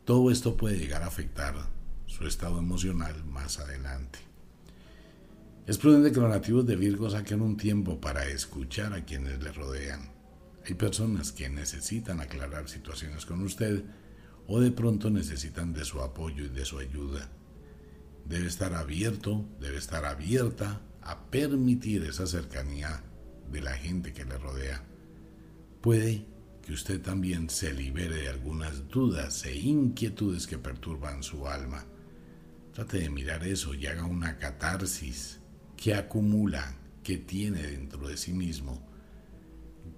[0.06, 1.56] Todo esto puede llegar a afectar
[2.06, 4.20] su estado emocional más adelante.
[5.66, 9.52] Es prudente que los nativos de Virgo saquen un tiempo para escuchar a quienes le
[9.52, 10.12] rodean.
[10.68, 13.84] Hay personas que necesitan aclarar situaciones con usted
[14.48, 17.30] o de pronto necesitan de su apoyo y de su ayuda.
[18.26, 23.04] Debe estar abierto, debe estar abierta a permitir esa cercanía
[23.52, 24.84] de la gente que le rodea.
[25.82, 26.26] Puede
[26.62, 31.86] que usted también se libere de algunas dudas e inquietudes que perturban su alma.
[32.74, 35.40] Trate de mirar eso y haga una catarsis
[35.76, 38.93] que acumula, que tiene dentro de sí mismo.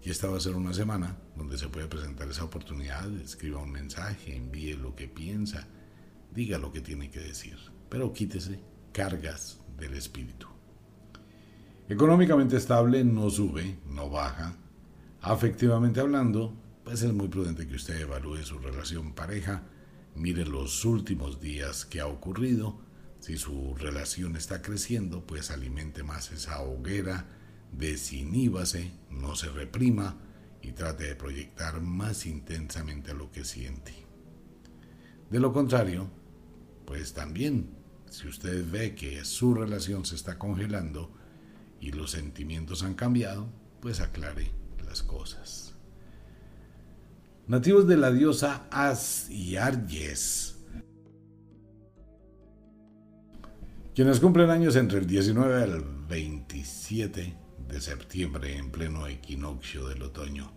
[0.02, 3.72] Y esta va a ser una semana donde se puede presentar esa oportunidad, escriba un
[3.72, 5.68] mensaje, envíe lo que piensa,
[6.34, 7.58] diga lo que tiene que decir,
[7.90, 8.60] pero quítese
[8.92, 10.48] cargas del espíritu.
[11.90, 14.56] Económicamente estable no sube, no baja,
[15.26, 19.64] Afectivamente hablando, pues es muy prudente que usted evalúe su relación pareja,
[20.14, 22.80] mire los últimos días que ha ocurrido,
[23.20, 27.26] si su relación está creciendo, pues alimente más esa hoguera,
[27.72, 30.18] desiníbase, no se reprima
[30.62, 33.94] y trate de proyectar más intensamente lo que siente.
[35.30, 36.10] De lo contrario,
[36.86, 37.70] pues también,
[38.10, 41.12] si usted ve que su relación se está congelando
[41.80, 43.48] y los sentimientos han cambiado,
[43.82, 44.52] pues aclare
[45.04, 45.74] cosas.
[47.48, 50.58] Nativos de la diosa As y Arges.
[53.94, 60.52] Quienes cumplen años entre el 19 al 27 de septiembre en pleno equinoccio del otoño.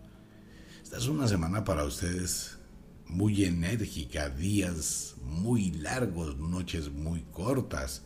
[0.83, 2.59] Esta es una semana para ustedes
[3.07, 8.03] muy enérgica, días muy largos, noches muy cortas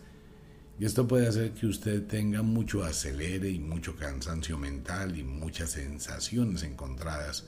[0.78, 5.70] y esto puede hacer que usted tenga mucho acelere y mucho cansancio mental y muchas
[5.70, 7.46] sensaciones encontradas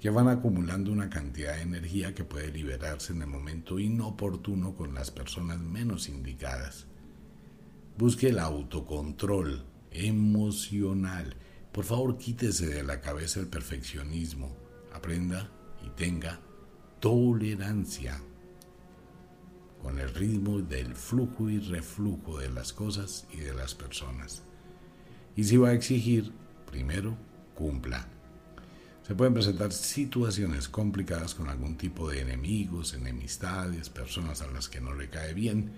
[0.00, 4.94] que van acumulando una cantidad de energía que puede liberarse en el momento inoportuno con
[4.94, 6.86] las personas menos indicadas.
[7.96, 9.64] Busque el autocontrol
[9.96, 11.36] emocional.
[11.72, 14.56] Por favor, quítese de la cabeza el perfeccionismo.
[14.92, 15.50] Aprenda
[15.84, 16.40] y tenga
[17.00, 18.20] tolerancia
[19.82, 24.42] con el ritmo del flujo y reflujo de las cosas y de las personas.
[25.36, 26.32] Y si va a exigir,
[26.70, 27.16] primero,
[27.54, 28.08] cumpla.
[29.06, 34.80] Se pueden presentar situaciones complicadas con algún tipo de enemigos, enemistades, personas a las que
[34.80, 35.70] no le cae bien,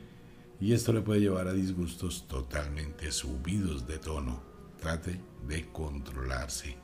[0.60, 4.42] y esto le puede llevar a disgustos totalmente subidos de tono.
[4.80, 6.76] Trate de controlarse.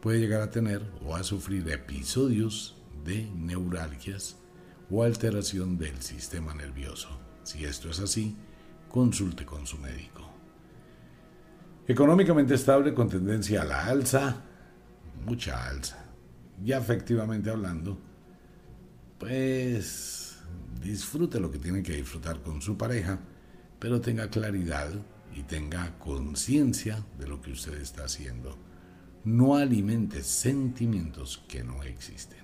[0.00, 4.38] Puede llegar a tener o a sufrir episodios de neuralgias
[4.90, 7.08] o alteración del sistema nervioso.
[7.42, 8.36] Si esto es así,
[8.88, 10.28] consulte con su médico.
[11.86, 14.42] Económicamente estable con tendencia a la alza,
[15.24, 16.04] mucha alza.
[16.62, 17.98] Ya efectivamente hablando,
[19.18, 20.11] pues
[20.82, 23.18] disfrute lo que tiene que disfrutar con su pareja,
[23.78, 24.90] pero tenga claridad
[25.34, 28.58] y tenga conciencia de lo que usted está haciendo.
[29.24, 32.42] No alimente sentimientos que no existen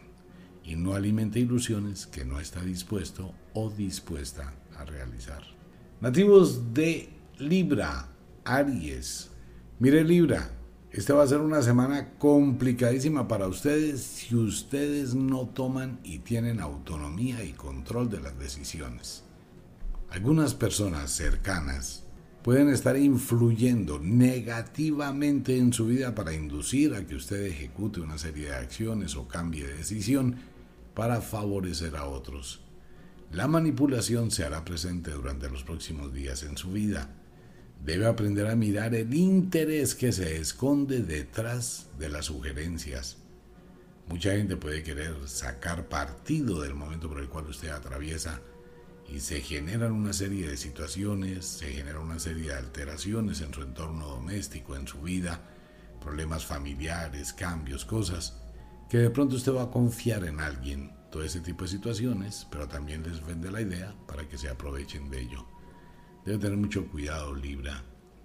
[0.64, 5.43] y no alimente ilusiones que no está dispuesto o dispuesta a realizar.
[6.01, 7.09] Nativos de
[7.39, 8.09] Libra,
[8.45, 9.30] Aries.
[9.78, 10.51] Mire Libra,
[10.91, 16.61] esta va a ser una semana complicadísima para ustedes si ustedes no toman y tienen
[16.61, 19.22] autonomía y control de las decisiones.
[20.11, 22.05] Algunas personas cercanas
[22.43, 28.47] pueden estar influyendo negativamente en su vida para inducir a que usted ejecute una serie
[28.47, 30.36] de acciones o cambie de decisión
[30.95, 32.62] para favorecer a otros.
[33.32, 37.11] La manipulación se hará presente durante los próximos días en su vida.
[37.85, 43.18] Debe aprender a mirar el interés que se esconde detrás de las sugerencias.
[44.09, 48.41] Mucha gente puede querer sacar partido del momento por el cual usted atraviesa
[49.09, 53.62] y se generan una serie de situaciones, se genera una serie de alteraciones en su
[53.62, 55.41] entorno doméstico, en su vida,
[56.01, 58.35] problemas familiares, cambios, cosas
[58.89, 62.68] que de pronto usted va a confiar en alguien, todo ese tipo de situaciones, pero
[62.68, 65.47] también les vende la idea para que se aprovechen de ello.
[66.29, 67.83] Debe tener mucho cuidado, Libra,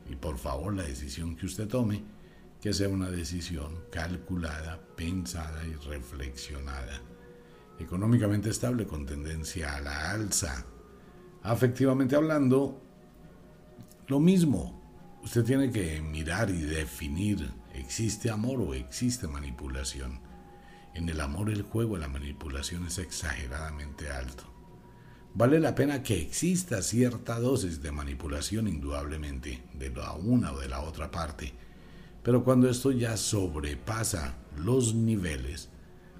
[0.09, 2.03] y por favor la decisión que usted tome,
[2.59, 6.99] que sea una decisión calculada, pensada y reflexionada.
[7.79, 10.65] Económicamente estable con tendencia a la alza.
[11.43, 12.83] Afectivamente hablando,
[14.07, 15.17] lo mismo.
[15.23, 20.19] Usted tiene que mirar y definir, ¿existe amor o existe manipulación?
[20.93, 24.52] En el amor, el juego, la manipulación es exageradamente alto.
[25.35, 30.69] Vale la pena que exista cierta dosis de manipulación indudablemente de la una o de
[30.69, 31.53] la otra parte,
[32.21, 35.69] pero cuando esto ya sobrepasa los niveles,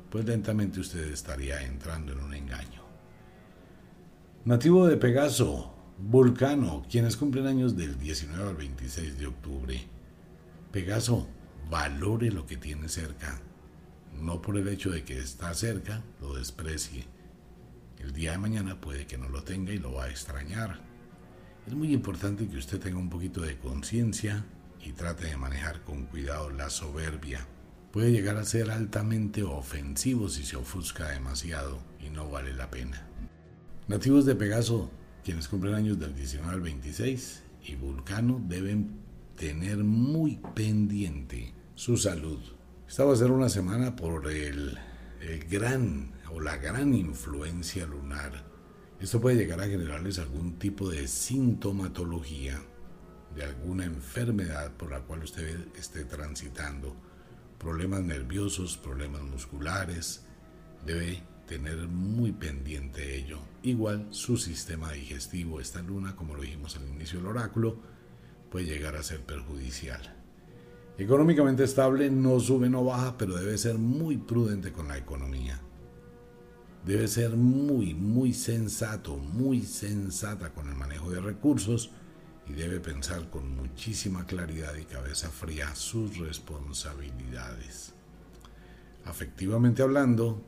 [0.10, 2.82] pues lentamente usted estaría entrando en un engaño.
[4.46, 9.88] Nativo de Pegaso, Vulcano, quienes cumplen años del 19 al 26 de octubre.
[10.72, 11.28] Pegaso,
[11.70, 13.40] valore lo que tiene cerca
[14.22, 17.06] no por el hecho de que está cerca, lo desprecie.
[18.04, 20.82] El día de mañana puede que no lo tenga y lo va a extrañar.
[21.66, 24.46] Es muy importante que usted tenga un poquito de conciencia
[24.82, 27.48] y trate de manejar con cuidado la soberbia.
[27.94, 33.08] Puede llegar a ser altamente ofensivo si se ofusca demasiado y no vale la pena.
[33.88, 34.92] Nativos de Pegaso,
[35.24, 39.00] quienes cumplen años del 19 al 26 y Vulcano deben
[39.38, 42.40] tener muy pendiente su salud.
[42.86, 44.78] Esta va a ser una semana por el,
[45.30, 48.44] el gran o la gran influencia lunar.
[49.00, 52.62] Esto puede llegar a generarles algún tipo de sintomatología
[53.36, 56.96] de alguna enfermedad por la cual usted esté transitando,
[57.58, 60.26] problemas nerviosos, problemas musculares,
[60.86, 63.40] debe tener muy pendiente ello.
[63.64, 67.80] Igual su sistema digestivo, esta luna, como lo dijimos al inicio del oráculo,
[68.52, 70.23] puede llegar a ser perjudicial.
[70.98, 75.60] Económicamente estable, no sube, no baja, pero debe ser muy prudente con la economía.
[76.86, 81.92] Debe ser muy, muy sensato, muy sensata con el manejo de recursos
[82.48, 87.94] y debe pensar con muchísima claridad y cabeza fría sus responsabilidades.
[89.06, 90.44] Afectivamente hablando,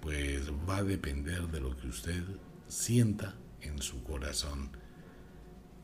[0.00, 2.22] pues va a depender de lo que usted
[2.68, 4.70] sienta en su corazón.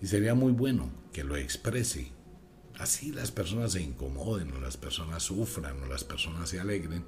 [0.01, 2.12] Y sería muy bueno que lo exprese.
[2.81, 7.05] Así las personas se incomoden o las personas sufran o las personas se alegren.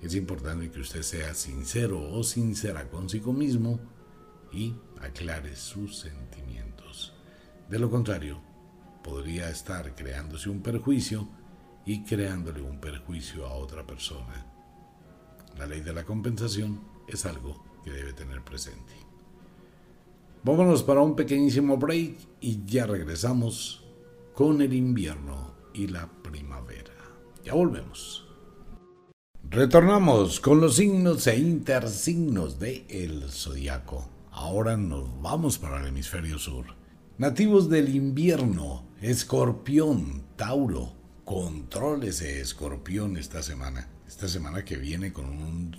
[0.00, 3.80] Es importante que usted sea sincero o sincera consigo mismo
[4.52, 7.12] y aclare sus sentimientos.
[7.68, 8.40] De lo contrario,
[9.02, 11.28] podría estar creándose un perjuicio
[11.84, 14.46] y creándole un perjuicio a otra persona.
[15.58, 18.92] La ley de la compensación es algo que debe tener presente.
[20.44, 23.85] Vámonos para un pequeñísimo break y ya regresamos
[24.36, 26.92] con el invierno y la primavera.
[27.42, 28.28] Ya volvemos.
[29.48, 34.06] Retornamos con los signos e intersignos de el zodiaco.
[34.30, 36.66] Ahora nos vamos para el hemisferio sur.
[37.16, 40.92] Nativos del invierno, escorpión, Tauro,
[41.24, 43.88] contrólese escorpión esta semana.
[44.06, 45.26] Esta semana que viene con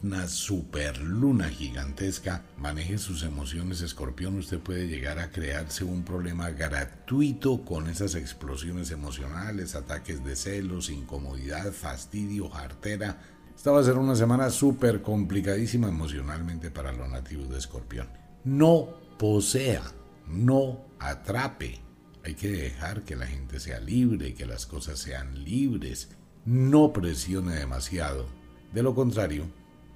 [0.04, 6.50] una super luna gigantesca, maneje sus emociones escorpión, usted puede llegar a crearse un problema
[6.50, 13.22] gratuito con esas explosiones emocionales, ataques de celos, incomodidad, fastidio, jartera.
[13.56, 18.10] Esta va a ser una semana súper complicadísima emocionalmente para los nativos de escorpión.
[18.44, 19.84] No posea
[20.28, 21.80] no atrape.
[22.24, 26.10] Hay que dejar que la gente sea libre, que las cosas sean libres.
[26.48, 28.26] No presione demasiado.
[28.72, 29.44] De lo contrario,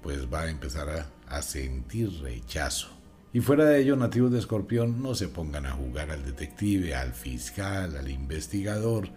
[0.02, 2.88] pues va a empezar a, sentir rechazo.
[3.32, 7.14] Y fuera de ello, nativos de Escorpión no se pongan a jugar al detective, al
[7.14, 9.08] fiscal, al investigador,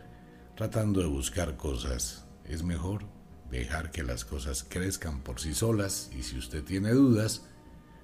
[0.56, 2.26] tratando de buscar cosas.
[2.46, 3.04] Es mejor
[3.52, 7.44] dejar que las cosas crezcan por sí solas y si usted tiene dudas,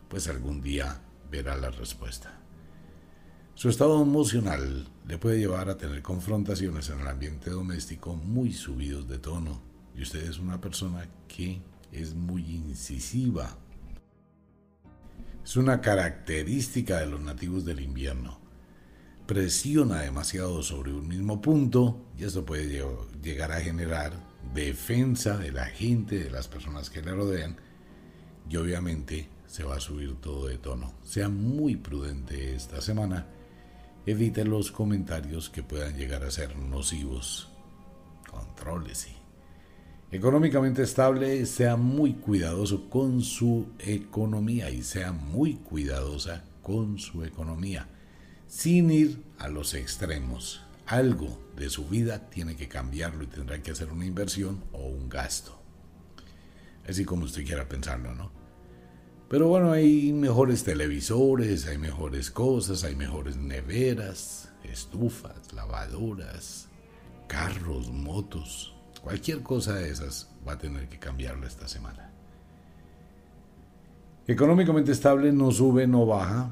[0.10, 1.00] pues algún día
[1.32, 2.41] verá la respuesta.
[3.54, 9.08] Su estado emocional le puede llevar a tener confrontaciones en el ambiente doméstico muy subidos
[9.08, 9.62] de tono
[9.96, 13.58] y usted es una persona que es muy incisiva.
[15.44, 18.40] Es una característica de los nativos del invierno.
[19.28, 22.84] Presiona demasiado sobre un mismo punto y esto puede
[23.22, 24.14] llegar a generar
[24.56, 27.58] defensa de la gente, de las personas que le rodean
[28.50, 30.94] y obviamente se va a subir todo de tono.
[31.04, 33.28] Sea muy prudente esta semana
[34.06, 37.50] Evite los comentarios que puedan llegar a ser nocivos.
[38.30, 39.10] Contrólese.
[40.12, 47.88] Económicamente estable, sea muy cuidadoso con su economía y sea muy cuidadosa con su economía,
[48.48, 50.62] sin ir a los extremos.
[50.88, 55.10] Algo de su vida tiene que cambiarlo y tendrá que hacer una inversión o un
[55.10, 55.62] gasto.
[56.90, 58.41] Así como usted quiera pensarlo, ¿no?
[59.32, 66.68] Pero bueno, hay mejores televisores, hay mejores cosas, hay mejores neveras, estufas, lavadoras,
[67.30, 68.76] carros, motos.
[69.02, 72.12] Cualquier cosa de esas va a tener que cambiarlo esta semana.
[74.28, 76.52] Económicamente estable, no sube, no baja.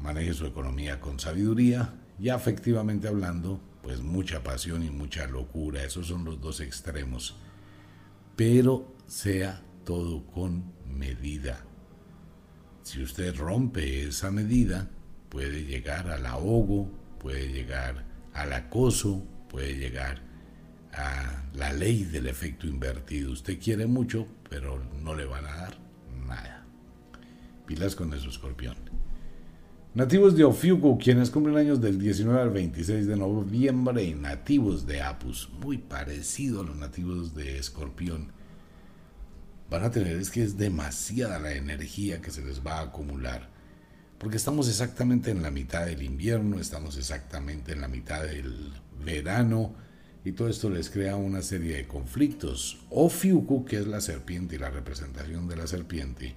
[0.00, 5.84] Maneje su economía con sabiduría y afectivamente hablando, pues mucha pasión y mucha locura.
[5.84, 7.36] Esos son los dos extremos.
[8.36, 11.65] Pero sea todo con medida.
[12.86, 14.88] Si usted rompe esa medida,
[15.28, 20.22] puede llegar al ahogo, puede llegar al acoso, puede llegar
[20.92, 23.32] a la ley del efecto invertido.
[23.32, 25.78] Usted quiere mucho, pero no le van a dar
[26.28, 26.64] nada.
[27.66, 28.76] Pilas con eso, escorpión.
[29.94, 35.50] Nativos de Ofiuco, quienes cumplen años del 19 al 26 de noviembre, nativos de Apus,
[35.60, 38.35] muy parecido a los nativos de Escorpión.
[39.70, 43.50] Van a tener es que es demasiada la energía que se les va a acumular.
[44.18, 48.72] Porque estamos exactamente en la mitad del invierno, estamos exactamente en la mitad del
[49.04, 49.74] verano,
[50.24, 52.78] y todo esto les crea una serie de conflictos.
[52.90, 56.34] Ofiuku, que es la serpiente y la representación de la serpiente,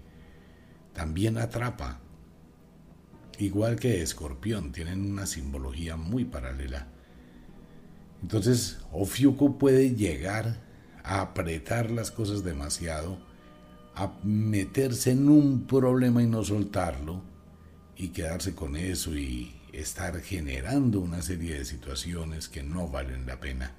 [0.94, 2.00] también atrapa.
[3.40, 6.88] Igual que escorpión, tienen una simbología muy paralela.
[8.22, 10.69] Entonces, Ofiuku puede llegar
[11.10, 13.18] a apretar las cosas demasiado,
[13.96, 17.24] a meterse en un problema y no soltarlo,
[17.96, 23.40] y quedarse con eso y estar generando una serie de situaciones que no valen la
[23.40, 23.74] pena.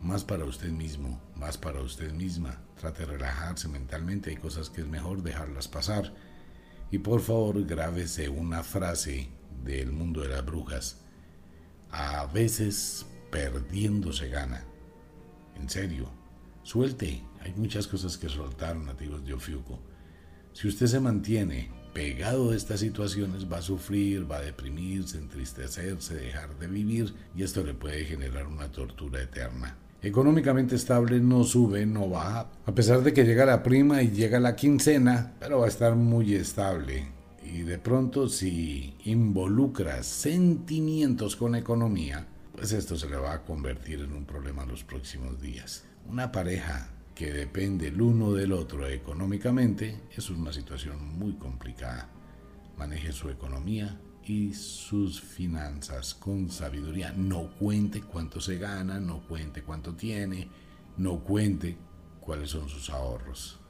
[0.00, 2.62] Más para usted mismo, más para usted misma.
[2.80, 6.14] Trate de relajarse mentalmente, hay cosas que es mejor dejarlas pasar.
[6.90, 9.28] Y por favor, grábese una frase
[9.62, 10.96] del mundo de las brujas.
[11.90, 14.64] A veces perdiendo se gana.
[15.60, 16.10] En serio,
[16.62, 17.22] suelte.
[17.40, 19.78] Hay muchas cosas que soltar nativos de Ofiuco.
[20.52, 26.14] Si usted se mantiene pegado de estas situaciones, va a sufrir, va a deprimirse, entristecerse,
[26.14, 29.78] dejar de vivir y esto le puede generar una tortura eterna.
[30.02, 34.38] Económicamente estable no sube, no baja, a pesar de que llega la prima y llega
[34.38, 37.06] la quincena, pero va a estar muy estable.
[37.42, 42.26] Y de pronto si involucra sentimientos con economía,
[42.56, 45.84] pues esto se le va a convertir en un problema los próximos días.
[46.08, 52.08] Una pareja que depende el uno del otro económicamente es una situación muy complicada.
[52.78, 57.12] Maneje su economía y sus finanzas con sabiduría.
[57.12, 60.48] No cuente cuánto se gana, no cuente cuánto tiene,
[60.96, 61.76] no cuente
[62.20, 63.60] cuáles son sus ahorros.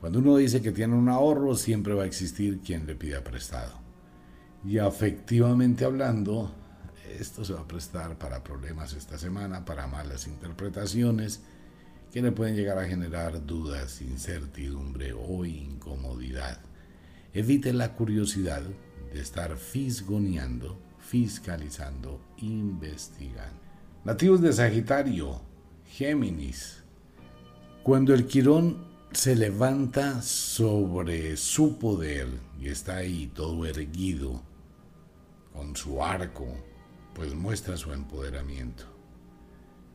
[0.00, 3.72] Cuando uno dice que tiene un ahorro, siempre va a existir quien le pida prestado.
[4.64, 6.54] Y afectivamente hablando,
[7.20, 11.40] esto se va a prestar para problemas esta semana, para malas interpretaciones
[12.12, 16.60] que le pueden llegar a generar dudas, incertidumbre o incomodidad.
[17.32, 18.62] Evite la curiosidad
[19.12, 23.60] de estar fisgoneando, fiscalizando, investigando.
[24.04, 25.40] Nativos de Sagitario,
[25.88, 26.82] Géminis.
[27.82, 32.28] Cuando el Quirón se levanta sobre su poder
[32.60, 34.42] y está ahí todo erguido,
[35.52, 36.46] con su arco,
[37.14, 38.84] pues muestra su empoderamiento.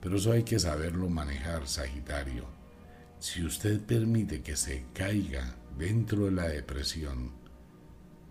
[0.01, 2.45] Pero eso hay que saberlo manejar, Sagitario.
[3.19, 7.31] Si usted permite que se caiga dentro de la depresión,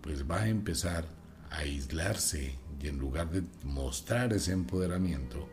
[0.01, 1.05] pues va a empezar
[1.51, 5.47] a aislarse y en lugar de mostrar ese empoderamiento,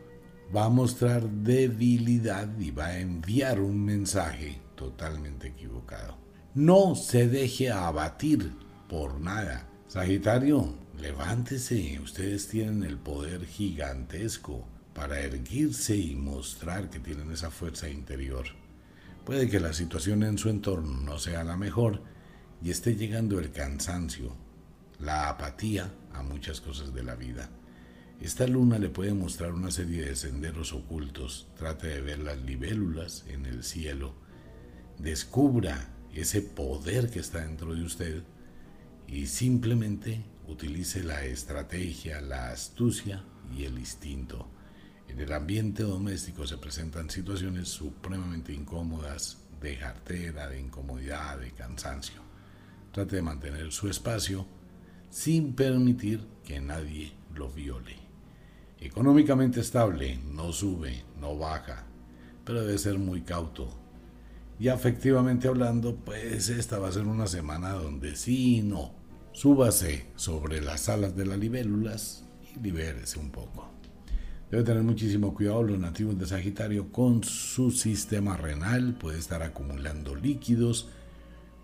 [0.55, 6.17] va a mostrar debilidad y va a enviar un mensaje totalmente equivocado.
[6.55, 8.51] No se deje abatir
[8.89, 9.67] por nada.
[9.87, 17.87] Sagitario, Levántese, ustedes tienen el poder gigantesco para erguirse y mostrar que tienen esa fuerza
[17.87, 18.47] interior.
[19.23, 22.01] Puede que la situación en su entorno no sea la mejor
[22.63, 24.35] y esté llegando el cansancio,
[24.99, 27.51] la apatía a muchas cosas de la vida.
[28.19, 31.47] Esta luna le puede mostrar una serie de senderos ocultos.
[31.55, 34.15] Trate de ver las libélulas en el cielo.
[34.97, 38.23] Descubra ese poder que está dentro de usted
[39.07, 43.23] y simplemente utilice la estrategia, la astucia
[43.55, 44.47] y el instinto.
[45.07, 52.21] En el ambiente doméstico se presentan situaciones supremamente incómodas de jartera, de incomodidad, de cansancio.
[52.91, 54.45] Trate de mantener su espacio
[55.09, 57.95] sin permitir que nadie lo viole.
[58.79, 61.85] Económicamente estable, no sube, no baja,
[62.45, 63.69] pero debe ser muy cauto.
[64.59, 69.06] Y afectivamente hablando, pues esta va a ser una semana donde sí y no
[69.37, 73.69] Súbase sobre las alas de las libélulas y libérese un poco.
[74.49, 80.15] Debe tener muchísimo cuidado los nativos de Sagitario con su sistema renal, puede estar acumulando
[80.15, 80.89] líquidos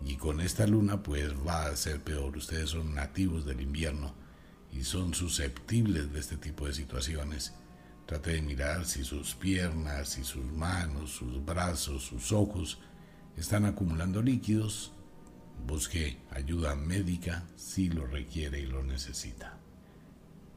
[0.05, 2.37] y con esta luna pues va a ser peor.
[2.37, 4.13] Ustedes son nativos del invierno
[4.71, 7.55] y son susceptibles de este tipo de situaciones.
[8.05, 12.77] Trate de mirar si sus piernas, si sus manos, sus brazos, sus ojos
[13.35, 14.92] están acumulando líquidos
[15.65, 19.57] Busque ayuda médica si lo requiere y lo necesita.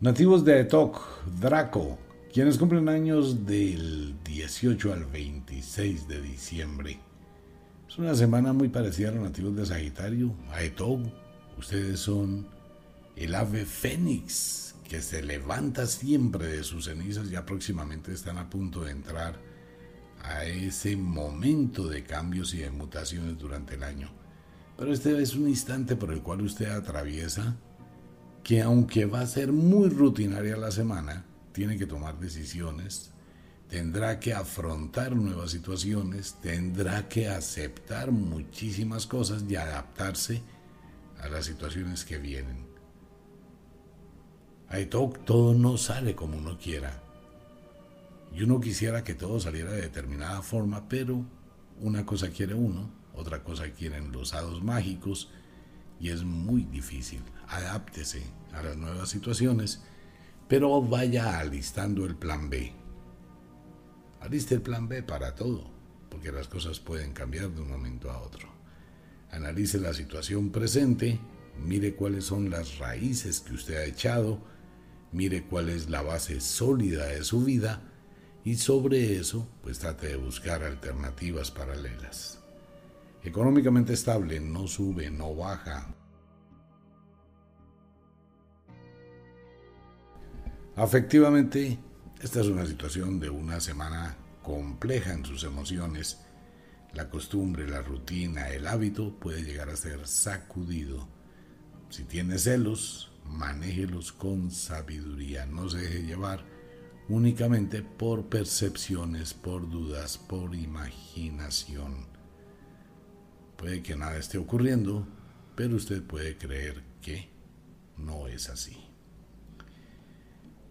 [0.01, 1.99] Nativos de Etok, Draco,
[2.33, 7.01] quienes cumplen años del 18 al 26 de diciembre.
[7.89, 11.01] Es una semana muy parecida a los nativos de Sagitario, a Etok.
[11.57, 12.47] Ustedes son
[13.17, 18.85] el ave fénix que se levanta siempre de sus cenizas y próximamente están a punto
[18.85, 19.35] de entrar
[20.23, 24.11] a ese momento de cambios y de mutaciones durante el año.
[24.77, 27.57] Pero este es un instante por el cual usted atraviesa
[28.45, 33.11] que aunque va a ser muy rutinaria la semana, tiene que tomar decisiones,
[33.69, 40.43] tendrá que afrontar nuevas situaciones, tendrá que aceptar muchísimas cosas y adaptarse
[41.19, 42.67] a las situaciones que vienen.
[44.91, 47.03] Todo, todo no sale como uno quiera.
[48.33, 51.25] Y uno quisiera que todo saliera de determinada forma, pero
[51.81, 55.31] una cosa quiere uno, otra cosa quieren los hados mágicos,
[55.99, 57.23] y es muy difícil.
[57.49, 58.23] Adáptese
[58.53, 59.83] a las nuevas situaciones,
[60.49, 62.73] pero vaya alistando el plan B.
[64.21, 65.71] Aliste el plan B para todo,
[66.11, 68.49] porque las cosas pueden cambiar de un momento a otro.
[69.31, 71.19] Analice la situación presente,
[71.59, 74.41] mire cuáles son las raíces que usted ha echado,
[75.13, 77.83] mire cuál es la base sólida de su vida
[78.45, 82.36] y sobre eso pues trate de buscar alternativas paralelas.
[83.27, 85.93] Económicamente estable, no sube, no baja.
[90.77, 91.77] Afectivamente,
[92.23, 96.21] esta es una situación de una semana compleja en sus emociones.
[96.95, 101.09] La costumbre, la rutina, el hábito puede llegar a ser sacudido.
[101.89, 106.45] Si tiene celos, manéjelos con sabiduría, no se deje llevar
[107.09, 112.16] únicamente por percepciones, por dudas, por imaginación.
[113.57, 115.07] Puede que nada esté ocurriendo,
[115.55, 117.29] pero usted puede creer que
[117.97, 118.77] no es así.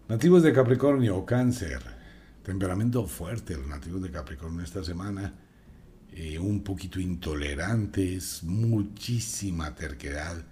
[0.08, 1.82] Nativos de Capricornio o Cáncer,
[2.44, 5.34] temperamento fuerte los nativos de Capricornio esta semana,
[6.12, 10.44] eh, un poquito intolerantes, muchísima terquedad,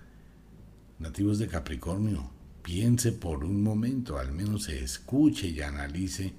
[0.99, 2.31] nativos de Capricornio,
[2.63, 6.33] piense por un momento, al menos se escuche y analice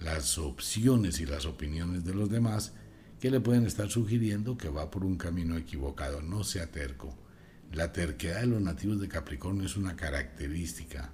[0.00, 2.72] las opciones y las opiniones de los demás
[3.24, 6.20] que le pueden estar sugiriendo que va por un camino equivocado.
[6.20, 7.16] No sea terco.
[7.72, 11.10] La terquedad de los nativos de Capricornio es una característica.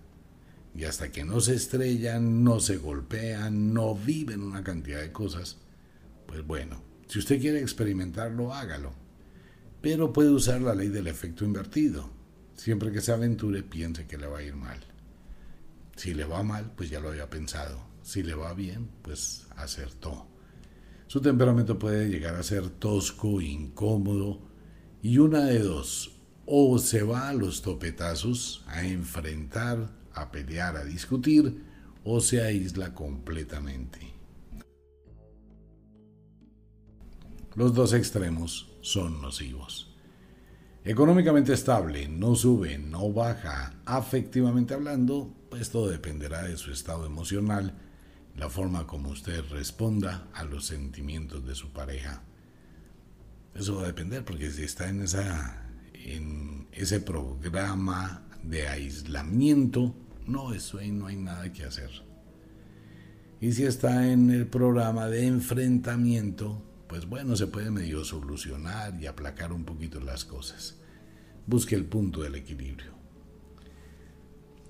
[0.75, 5.59] Y hasta que no se estrellan, no se golpean, no viven una cantidad de cosas,
[6.27, 8.93] pues bueno, si usted quiere experimentarlo, hágalo.
[9.81, 12.11] Pero puede usar la ley del efecto invertido
[12.57, 14.81] Siempre que se aventure, piense que le va a ir mal.
[15.95, 17.81] Si le va mal, pues ya lo había pensado.
[18.03, 20.30] Si le va bien, pues acertó.
[21.11, 24.39] Su temperamento puede llegar a ser tosco, incómodo
[25.03, 26.13] y una de dos.
[26.47, 31.65] O se va a los topetazos, a enfrentar, a pelear, a discutir,
[32.05, 33.99] o se aísla completamente.
[37.57, 39.93] Los dos extremos son nocivos.
[40.85, 47.90] Económicamente estable, no sube, no baja, afectivamente hablando, pues todo dependerá de su estado emocional,
[48.41, 52.23] la forma como usted responda a los sentimientos de su pareja.
[53.55, 59.95] Eso va a depender porque si está en esa en ese programa de aislamiento,
[60.27, 61.91] no, eso ahí no hay nada que hacer.
[63.43, 69.07] Y si está en el programa de enfrentamiento, pues bueno, se puede medio solucionar y
[69.07, 70.79] aplacar un poquito las cosas.
[71.47, 73.00] Busque el punto del equilibrio.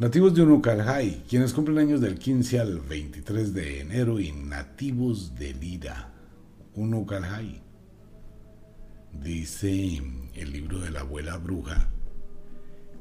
[0.00, 5.52] Nativos de Unucalhai, quienes cumplen años del 15 al 23 de enero y nativos de
[5.52, 6.14] Lira,
[6.74, 7.60] Unucalhai.
[9.12, 10.00] Dice
[10.32, 11.90] el libro de la abuela bruja,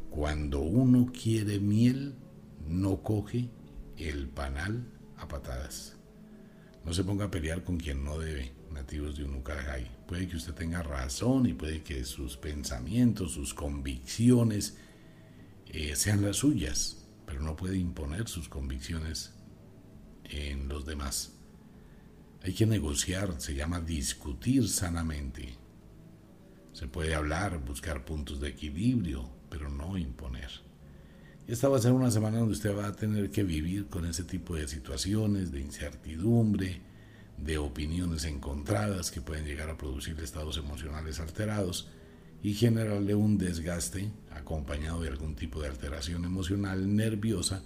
[0.10, 2.16] cuando uno quiere miel,
[2.68, 3.50] no coge
[3.96, 4.84] el panal
[5.16, 5.96] a patadas.
[6.84, 9.90] No se ponga a pelear con quien no debe nativos de Unucarajay.
[10.06, 14.76] Puede que usted tenga razón y puede que sus pensamientos, sus convicciones
[15.70, 19.34] eh, sean las suyas, pero no puede imponer sus convicciones
[20.24, 21.34] en los demás.
[22.42, 25.58] Hay que negociar, se llama discutir sanamente.
[26.74, 30.50] Se puede hablar, buscar puntos de equilibrio, pero no imponer.
[31.48, 34.24] Esta va a ser una semana donde usted va a tener que vivir con ese
[34.24, 36.82] tipo de situaciones, de incertidumbre,
[37.38, 41.90] de opiniones encontradas que pueden llegar a producir estados emocionales alterados
[42.42, 47.64] y generarle un desgaste acompañado de algún tipo de alteración emocional nerviosa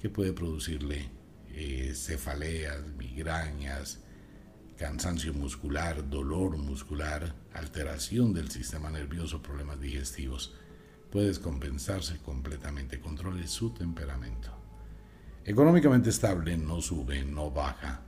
[0.00, 1.08] que puede producirle
[1.50, 4.00] eh, cefaleas, migrañas,
[4.76, 10.54] cansancio muscular, dolor muscular, alteración del sistema nervioso, problemas digestivos.
[11.10, 14.50] Puede descompensarse completamente, controle su temperamento.
[15.44, 18.02] Económicamente estable, no sube, no baja,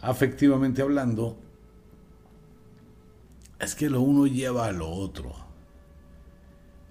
[0.00, 1.40] afectivamente hablando,
[3.58, 5.34] es que lo uno lleva a lo otro.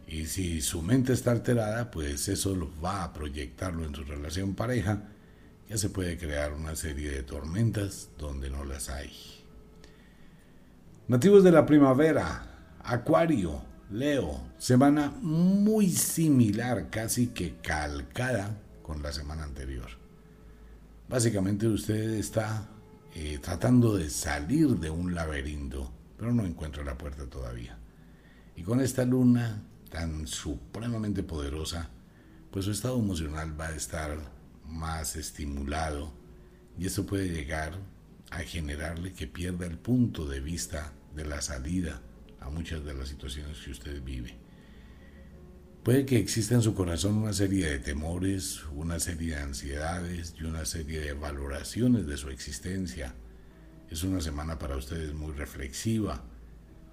[0.08, 5.04] Y si su mente está alterada, pues eso va a proyectarlo en su relación pareja.
[5.70, 9.12] Ya se puede crear una serie de tormentas donde no las hay.
[11.08, 13.62] Nativos de la primavera, Acuario,
[13.92, 19.88] Leo, semana muy similar, casi que calcada con la semana anterior
[21.10, 22.68] Básicamente usted está
[23.16, 27.78] eh, tratando de salir de un laberinto, pero no encuentra la puerta todavía.
[28.56, 31.90] Y con esta luna tan supremamente poderosa,
[32.52, 34.18] pues su estado emocional va a estar
[34.66, 36.14] más estimulado
[36.78, 37.74] y eso puede llegar
[38.30, 42.02] a generarle que pierda el punto de vista de la salida
[42.40, 44.36] a muchas de las situaciones que usted vive.
[45.84, 50.44] Puede que exista en su corazón una serie de temores, una serie de ansiedades y
[50.44, 53.16] una serie de valoraciones de su existencia.
[53.90, 56.22] Es una semana para ustedes muy reflexiva,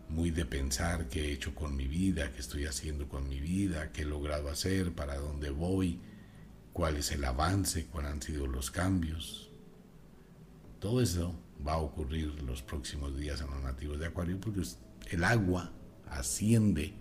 [0.09, 3.91] muy de pensar qué he hecho con mi vida, qué estoy haciendo con mi vida,
[3.91, 5.99] qué he logrado hacer, para dónde voy,
[6.73, 9.51] cuál es el avance, cuáles han sido los cambios.
[10.79, 11.35] Todo eso
[11.67, 14.63] va a ocurrir los próximos días en los nativos de Acuario porque
[15.11, 15.73] el agua
[16.09, 16.95] asciende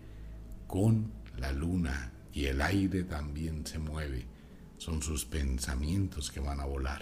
[0.65, 4.25] con la luna y el aire también se mueve.
[4.77, 7.01] Son sus pensamientos que van a volar.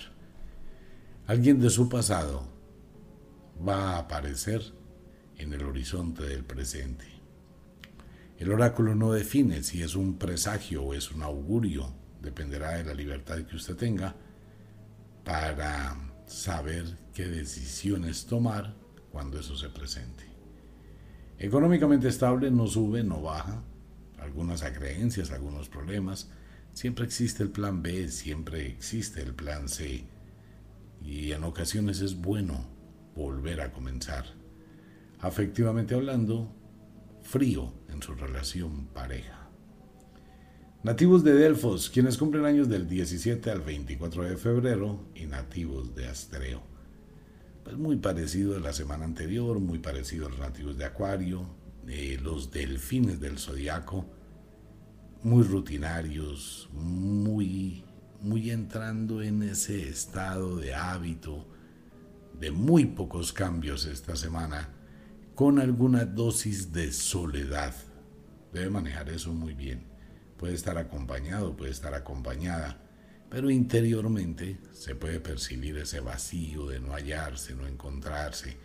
[1.26, 2.51] Alguien de su pasado
[3.68, 4.62] va a aparecer
[5.38, 7.06] en el horizonte del presente.
[8.38, 12.94] El oráculo no define si es un presagio o es un augurio, dependerá de la
[12.94, 14.16] libertad que usted tenga
[15.24, 18.76] para saber qué decisiones tomar
[19.12, 20.24] cuando eso se presente.
[21.38, 23.62] Económicamente estable no sube, no baja,
[24.20, 26.30] algunas acreencias, algunos problemas.
[26.74, 30.06] Siempre existe el plan B, siempre existe el plan C.
[31.04, 32.71] Y en ocasiones es bueno
[33.16, 34.26] volver a comenzar.
[35.20, 36.52] Afectivamente hablando,
[37.22, 39.50] frío en su relación pareja.
[40.84, 46.08] Nativos de Delfos, quienes cumplen años del 17 al 24 de febrero, y nativos de
[46.08, 46.64] Astreo.
[47.64, 51.46] Pues muy parecido a la semana anterior, muy parecido a los nativos de Acuario,
[52.24, 54.08] los delfines del zodiaco,
[55.22, 57.84] muy rutinarios, muy,
[58.22, 61.46] muy entrando en ese estado de hábito,
[62.40, 64.70] de muy pocos cambios esta semana,
[65.36, 67.74] con alguna dosis de soledad.
[68.54, 69.86] Debe manejar eso muy bien.
[70.38, 72.82] Puede estar acompañado, puede estar acompañada,
[73.30, 78.58] pero interiormente se puede percibir ese vacío de no hallarse, no encontrarse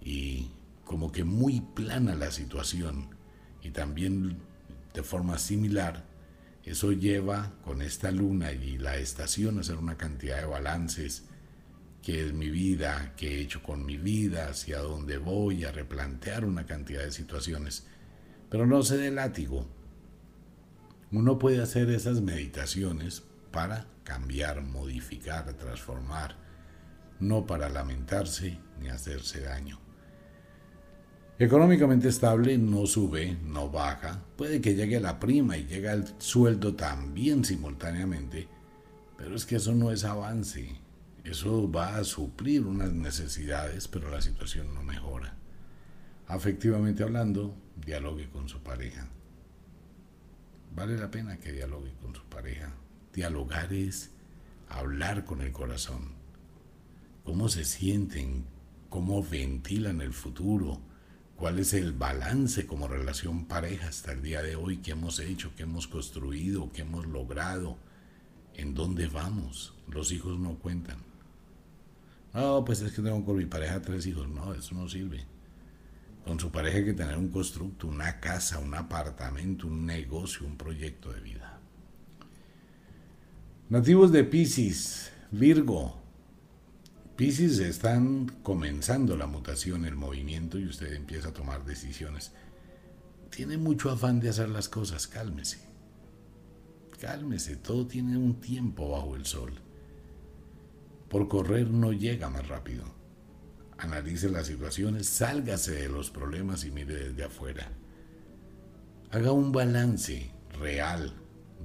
[0.00, 0.50] y
[0.84, 3.14] como que muy plana la situación
[3.62, 4.38] y también
[4.92, 6.04] de forma similar,
[6.64, 11.24] eso lleva con esta luna y la estación a hacer una cantidad de balances,
[12.02, 16.44] qué es mi vida, qué he hecho con mi vida, hacia dónde voy, a replantear
[16.44, 17.86] una cantidad de situaciones.
[18.50, 19.66] Pero no se dé látigo.
[21.12, 26.36] Uno puede hacer esas meditaciones para cambiar, modificar, transformar,
[27.20, 29.78] no para lamentarse ni hacerse daño.
[31.38, 36.74] Económicamente estable, no sube, no baja, puede que llegue la prima y llegue el sueldo
[36.74, 38.48] también simultáneamente,
[39.16, 40.81] pero es que eso no es avance,
[41.24, 45.36] eso va a suplir unas necesidades, pero la situación no mejora.
[46.26, 49.08] Afectivamente hablando, dialogue con su pareja.
[50.74, 52.72] Vale la pena que dialogue con su pareja.
[53.12, 54.10] Dialogar es
[54.68, 56.12] hablar con el corazón.
[57.24, 58.46] Cómo se sienten,
[58.88, 60.80] cómo ventilan el futuro,
[61.36, 65.54] cuál es el balance como relación pareja hasta el día de hoy que hemos hecho,
[65.54, 67.76] que hemos construido, que hemos logrado,
[68.54, 69.74] en dónde vamos.
[69.88, 71.11] Los hijos no cuentan.
[72.34, 74.28] No, pues es que tengo con mi pareja tres hijos.
[74.28, 75.24] No, eso no sirve.
[76.24, 80.56] Con su pareja hay que tener un constructo, una casa, un apartamento, un negocio, un
[80.56, 81.58] proyecto de vida.
[83.68, 86.02] Nativos de Pisces, Virgo,
[87.16, 92.32] Pisces están comenzando la mutación, el movimiento y usted empieza a tomar decisiones.
[93.30, 95.58] Tiene mucho afán de hacer las cosas, cálmese.
[97.00, 99.52] Cálmese, todo tiene un tiempo bajo el sol.
[101.12, 102.84] Por correr no llega más rápido.
[103.76, 107.70] Analice las situaciones, sálgase de los problemas y mire desde afuera.
[109.10, 111.12] Haga un balance real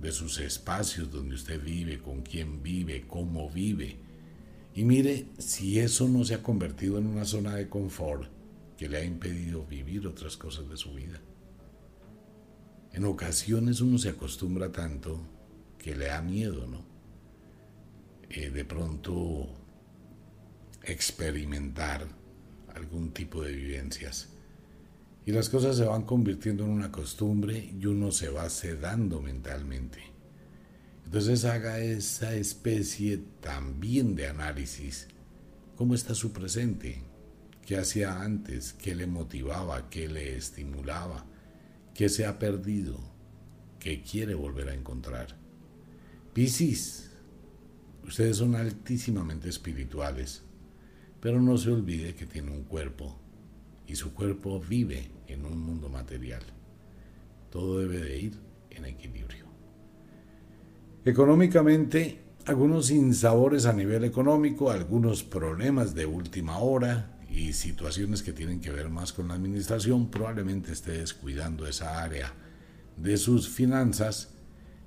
[0.01, 3.97] de sus espacios donde usted vive, con quién vive, cómo vive
[4.75, 8.29] y mire si eso no se ha convertido en una zona de confort
[8.77, 11.21] que le ha impedido vivir otras cosas de su vida.
[12.91, 15.21] En ocasiones uno se acostumbra tanto
[15.77, 16.86] que le da miedo, ¿no?
[18.29, 19.47] Eh, de pronto
[20.83, 22.07] experimentar
[22.75, 24.29] algún tipo de vivencias.
[25.25, 29.99] Y las cosas se van convirtiendo en una costumbre y uno se va sedando mentalmente.
[31.05, 35.07] Entonces haga esa especie también de análisis.
[35.75, 37.01] ¿Cómo está su presente?
[37.65, 38.73] ¿Qué hacía antes?
[38.73, 39.89] ¿Qué le motivaba?
[39.89, 41.25] ¿Qué le estimulaba?
[41.93, 42.99] ¿Qué se ha perdido?
[43.79, 45.37] ¿Qué quiere volver a encontrar?
[46.33, 47.11] Piscis,
[48.07, 50.41] Ustedes son altísimamente espirituales,
[51.19, 53.19] pero no se olvide que tiene un cuerpo
[53.85, 56.41] y su cuerpo vive en un mundo material.
[57.51, 58.33] Todo debe de ir
[58.69, 59.45] en equilibrio.
[61.03, 68.61] Económicamente, algunos insabores a nivel económico, algunos problemas de última hora y situaciones que tienen
[68.61, 72.33] que ver más con la administración, probablemente esté descuidando esa área
[72.95, 74.33] de sus finanzas.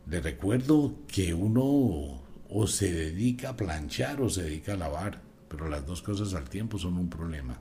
[0.07, 5.69] Le recuerdo que uno o se dedica a planchar o se dedica a lavar, pero
[5.69, 7.61] las dos cosas al tiempo son un problema.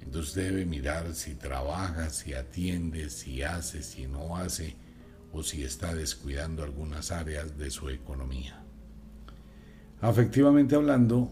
[0.00, 4.76] Entonces debe mirar si trabaja, si atiende, si hace, si no hace,
[5.32, 8.62] o si está descuidando algunas áreas de su economía.
[10.00, 11.28] Afectivamente hablando,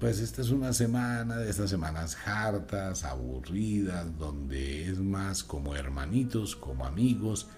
[0.00, 6.56] pues esta es una semana de estas semanas hartas, aburridas, donde es más como hermanitos,
[6.56, 7.48] como amigos,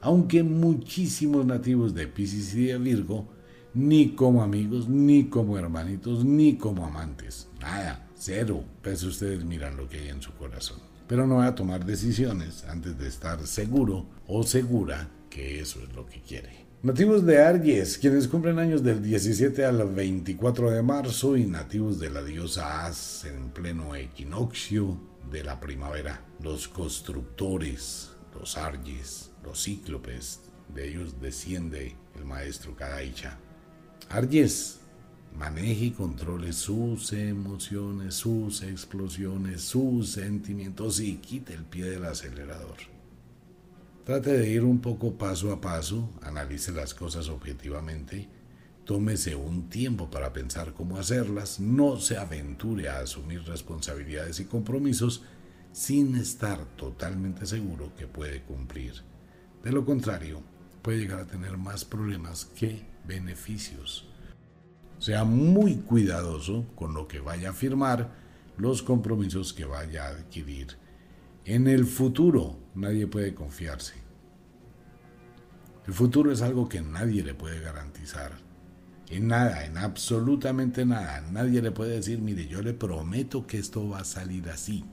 [0.00, 3.28] aunque muchísimos nativos de Pisces y de Virgo,
[3.74, 8.64] ni como amigos, ni como hermanitos, ni como amantes, nada Cero.
[8.82, 10.78] Pues ustedes miran lo que hay en su corazón.
[11.06, 15.94] Pero no voy a tomar decisiones antes de estar seguro o segura que eso es
[15.94, 16.66] lo que quiere.
[16.82, 22.10] Nativos de Aries, quienes cumplen años del 17 al 24 de marzo y nativos de
[22.10, 24.98] la diosa As en pleno equinoccio
[25.30, 26.22] de la primavera.
[26.42, 30.40] Los constructores, los Aries, los cíclopes,
[30.72, 33.38] de ellos desciende el maestro Kadaicha.
[34.10, 34.80] Aries,
[35.36, 42.76] maneje y controle sus emociones, sus explosiones, sus sentimientos y quite el pie del acelerador.
[44.06, 48.26] Trate de ir un poco paso a paso, analice las cosas objetivamente,
[48.86, 55.22] tómese un tiempo para pensar cómo hacerlas, no se aventure a asumir responsabilidades y compromisos
[55.72, 58.94] sin estar totalmente seguro que puede cumplir.
[59.62, 60.40] De lo contrario,
[60.80, 64.06] puede llegar a tener más problemas que beneficios.
[64.98, 68.12] Sea muy cuidadoso con lo que vaya a firmar,
[68.56, 70.76] los compromisos que vaya a adquirir.
[71.44, 73.94] En el futuro nadie puede confiarse.
[75.86, 78.32] El futuro es algo que nadie le puede garantizar.
[79.08, 81.22] En nada, en absolutamente nada.
[81.32, 84.84] Nadie le puede decir, mire, yo le prometo que esto va a salir así.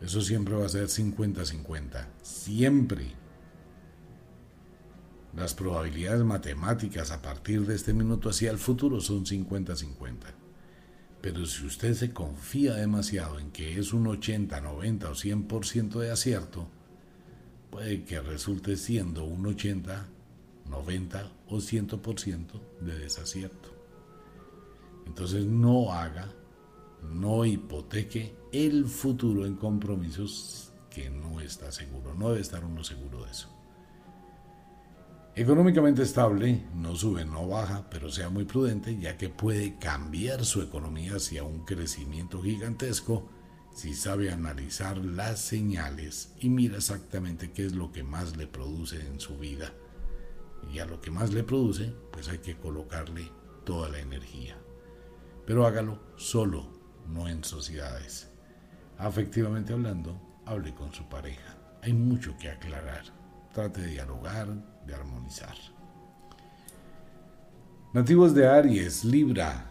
[0.00, 2.06] Eso siempre va a ser 50-50.
[2.22, 3.23] Siempre.
[5.36, 10.16] Las probabilidades matemáticas a partir de este minuto hacia el futuro son 50-50.
[11.20, 16.10] Pero si usted se confía demasiado en que es un 80, 90 o 100% de
[16.12, 16.68] acierto,
[17.70, 20.06] puede que resulte siendo un 80,
[20.70, 23.74] 90 o 100% de desacierto.
[25.06, 26.28] Entonces no haga,
[27.02, 32.14] no hipoteque el futuro en compromisos que no está seguro.
[32.14, 33.53] No debe estar uno seguro de eso.
[35.36, 40.62] Económicamente estable, no sube, no baja, pero sea muy prudente ya que puede cambiar su
[40.62, 43.28] economía hacia un crecimiento gigantesco
[43.74, 49.04] si sabe analizar las señales y mira exactamente qué es lo que más le produce
[49.04, 49.72] en su vida.
[50.72, 53.28] Y a lo que más le produce, pues hay que colocarle
[53.64, 54.56] toda la energía.
[55.44, 56.68] Pero hágalo solo,
[57.08, 58.30] no en sociedades.
[58.98, 60.16] Afectivamente hablando,
[60.46, 61.58] hable con su pareja.
[61.82, 63.02] Hay mucho que aclarar.
[63.52, 65.54] Trate de dialogar, de armonizar.
[67.92, 69.70] Nativos de Aries, Libra.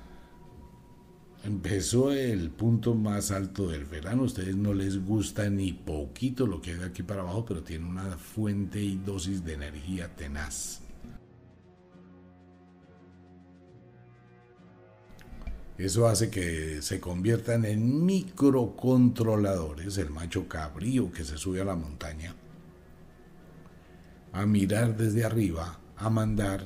[1.43, 4.21] Empezó el punto más alto del verano.
[4.21, 7.63] A ustedes no les gusta ni poquito lo que hay de aquí para abajo, pero
[7.63, 10.79] tiene una fuente y dosis de energía tenaz.
[15.77, 21.75] Eso hace que se conviertan en microcontroladores, el macho cabrío que se sube a la
[21.75, 22.33] montaña
[24.33, 26.65] a mirar desde arriba, a mandar,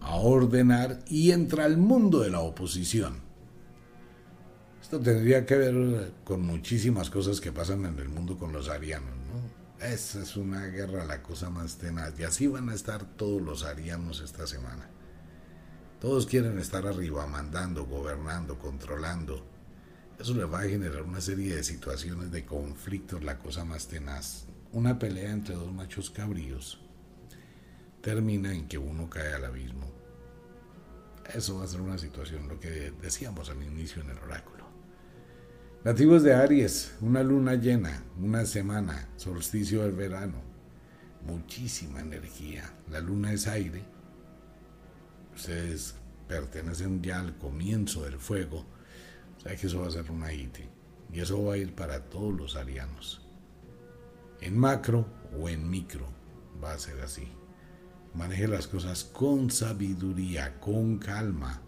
[0.00, 3.18] a ordenar y entra al mundo de la oposición.
[4.80, 9.10] Esto tendría que ver con muchísimas cosas que pasan en el mundo con los arianos.
[9.10, 9.84] ¿no?
[9.86, 12.18] Esa es una guerra, la cosa más tenaz.
[12.18, 14.88] Y así van a estar todos los arianos esta semana.
[16.00, 19.44] Todos quieren estar arriba, mandando, gobernando, controlando.
[20.18, 24.46] Eso le va a generar una serie de situaciones de conflictos, la cosa más tenaz
[24.72, 26.80] una pelea entre dos machos cabríos
[28.00, 29.90] termina en que uno cae al abismo.
[31.34, 34.64] Eso va a ser una situación, lo que decíamos al inicio en el oráculo.
[35.84, 40.40] Nativos de Aries, una luna llena, una semana, solsticio del verano,
[41.26, 42.72] muchísima energía.
[42.90, 43.82] La luna es aire.
[45.34, 45.94] Ustedes
[46.28, 48.66] pertenecen ya al comienzo del fuego.
[49.36, 50.68] O sea que eso va a ser una ite.
[51.12, 53.19] Y eso va a ir para todos los arianos
[54.40, 55.06] en macro
[55.38, 56.06] o en micro.
[56.62, 57.28] Va a ser así.
[58.14, 61.62] Maneje las cosas con sabiduría, con calma,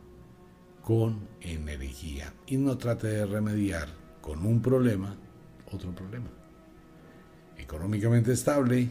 [0.83, 2.35] con energía.
[2.47, 3.89] Y no trate de remediar
[4.21, 5.17] con un problema
[5.75, 6.31] otro problema.
[7.57, 8.91] Económicamente estable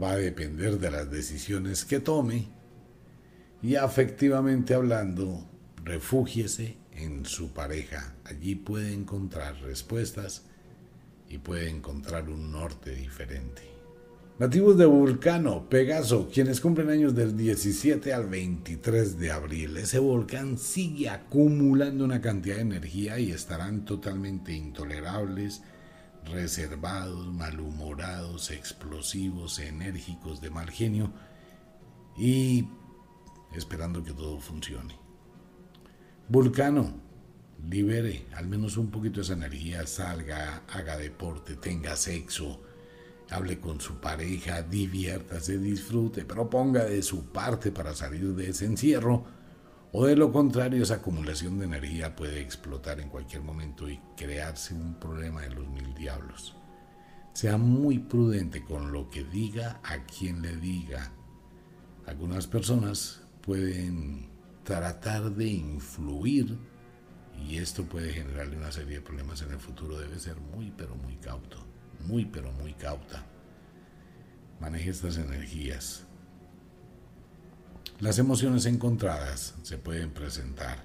[0.00, 2.48] va a depender de las decisiones que tome
[3.62, 5.46] y afectivamente hablando,
[5.84, 8.14] refúgiese en su pareja.
[8.24, 10.44] Allí puede encontrar respuestas
[11.32, 13.62] y puede encontrar un norte diferente.
[14.38, 19.76] Nativos de Vulcano, Pegaso, quienes cumplen años del 17 al 23 de abril.
[19.78, 25.62] Ese volcán sigue acumulando una cantidad de energía y estarán totalmente intolerables,
[26.26, 31.12] reservados, malhumorados, explosivos, enérgicos, de mal genio
[32.18, 32.68] y
[33.54, 34.98] esperando que todo funcione.
[36.28, 37.01] Vulcano,
[37.68, 42.60] libere al menos un poquito esa energía, salga, haga deporte, tenga sexo,
[43.30, 48.66] hable con su pareja, diviértase, disfrute, pero ponga de su parte para salir de ese
[48.66, 49.24] encierro,
[49.92, 54.74] o de lo contrario esa acumulación de energía puede explotar en cualquier momento y crearse
[54.74, 56.56] un problema de los mil diablos.
[57.34, 61.12] Sea muy prudente con lo que diga a quien le diga.
[62.06, 64.28] Algunas personas pueden
[64.64, 66.58] tratar de influir
[67.38, 69.98] y esto puede generarle una serie de problemas en el futuro.
[69.98, 71.58] Debe ser muy, pero muy cauto,
[72.06, 73.24] muy, pero muy cauta.
[74.60, 76.04] Maneje estas energías.
[78.00, 80.84] Las emociones encontradas se pueden presentar.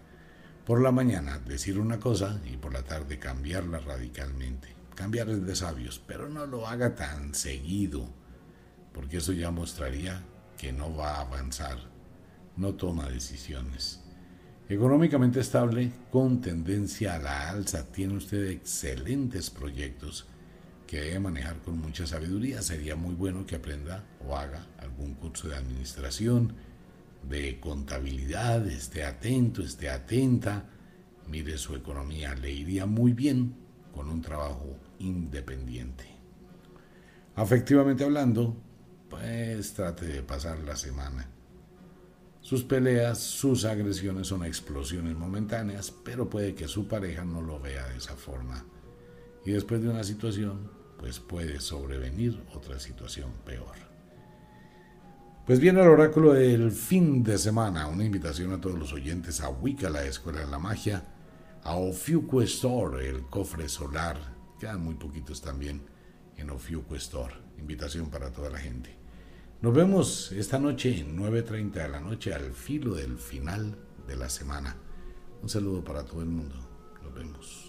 [0.66, 4.76] Por la mañana decir una cosa y por la tarde cambiarla radicalmente.
[4.96, 8.10] Cambiar es de sabios, pero no lo haga tan seguido,
[8.94, 10.24] porque eso ya mostraría
[10.58, 11.78] que no va a avanzar,
[12.56, 14.07] no toma decisiones.
[14.70, 20.28] Económicamente estable, con tendencia a la alza, tiene usted excelentes proyectos
[20.86, 22.62] que debe manejar con mucha sabiduría.
[22.62, 26.54] Sería muy bueno que aprenda o haga algún curso de administración,
[27.30, 30.66] de contabilidad, esté atento, esté atenta,
[31.30, 33.56] mire su economía, le iría muy bien
[33.96, 36.04] con un trabajo independiente.
[37.36, 38.54] Afectivamente hablando,
[39.10, 41.37] pues trate de pasar la semana
[42.48, 47.86] sus peleas, sus agresiones son explosiones momentáneas, pero puede que su pareja no lo vea
[47.90, 48.64] de esa forma.
[49.46, 53.76] Y después de una situación, pues puede sobrevenir otra situación peor.
[55.46, 59.50] Pues viene el oráculo del fin de semana, una invitación a todos los oyentes a
[59.50, 61.04] Wicca, la Escuela de la Magia,
[61.64, 64.18] a Ofiuco el cofre solar,
[64.58, 65.82] quedan muy poquitos también
[66.38, 66.96] en Ofiuco
[67.58, 68.97] invitación para toda la gente.
[69.60, 73.76] Nos vemos esta noche en 9.30 de la noche al filo del final
[74.08, 74.76] de la semana.
[75.42, 76.56] Un saludo para todo el mundo.
[77.04, 77.67] Nos vemos.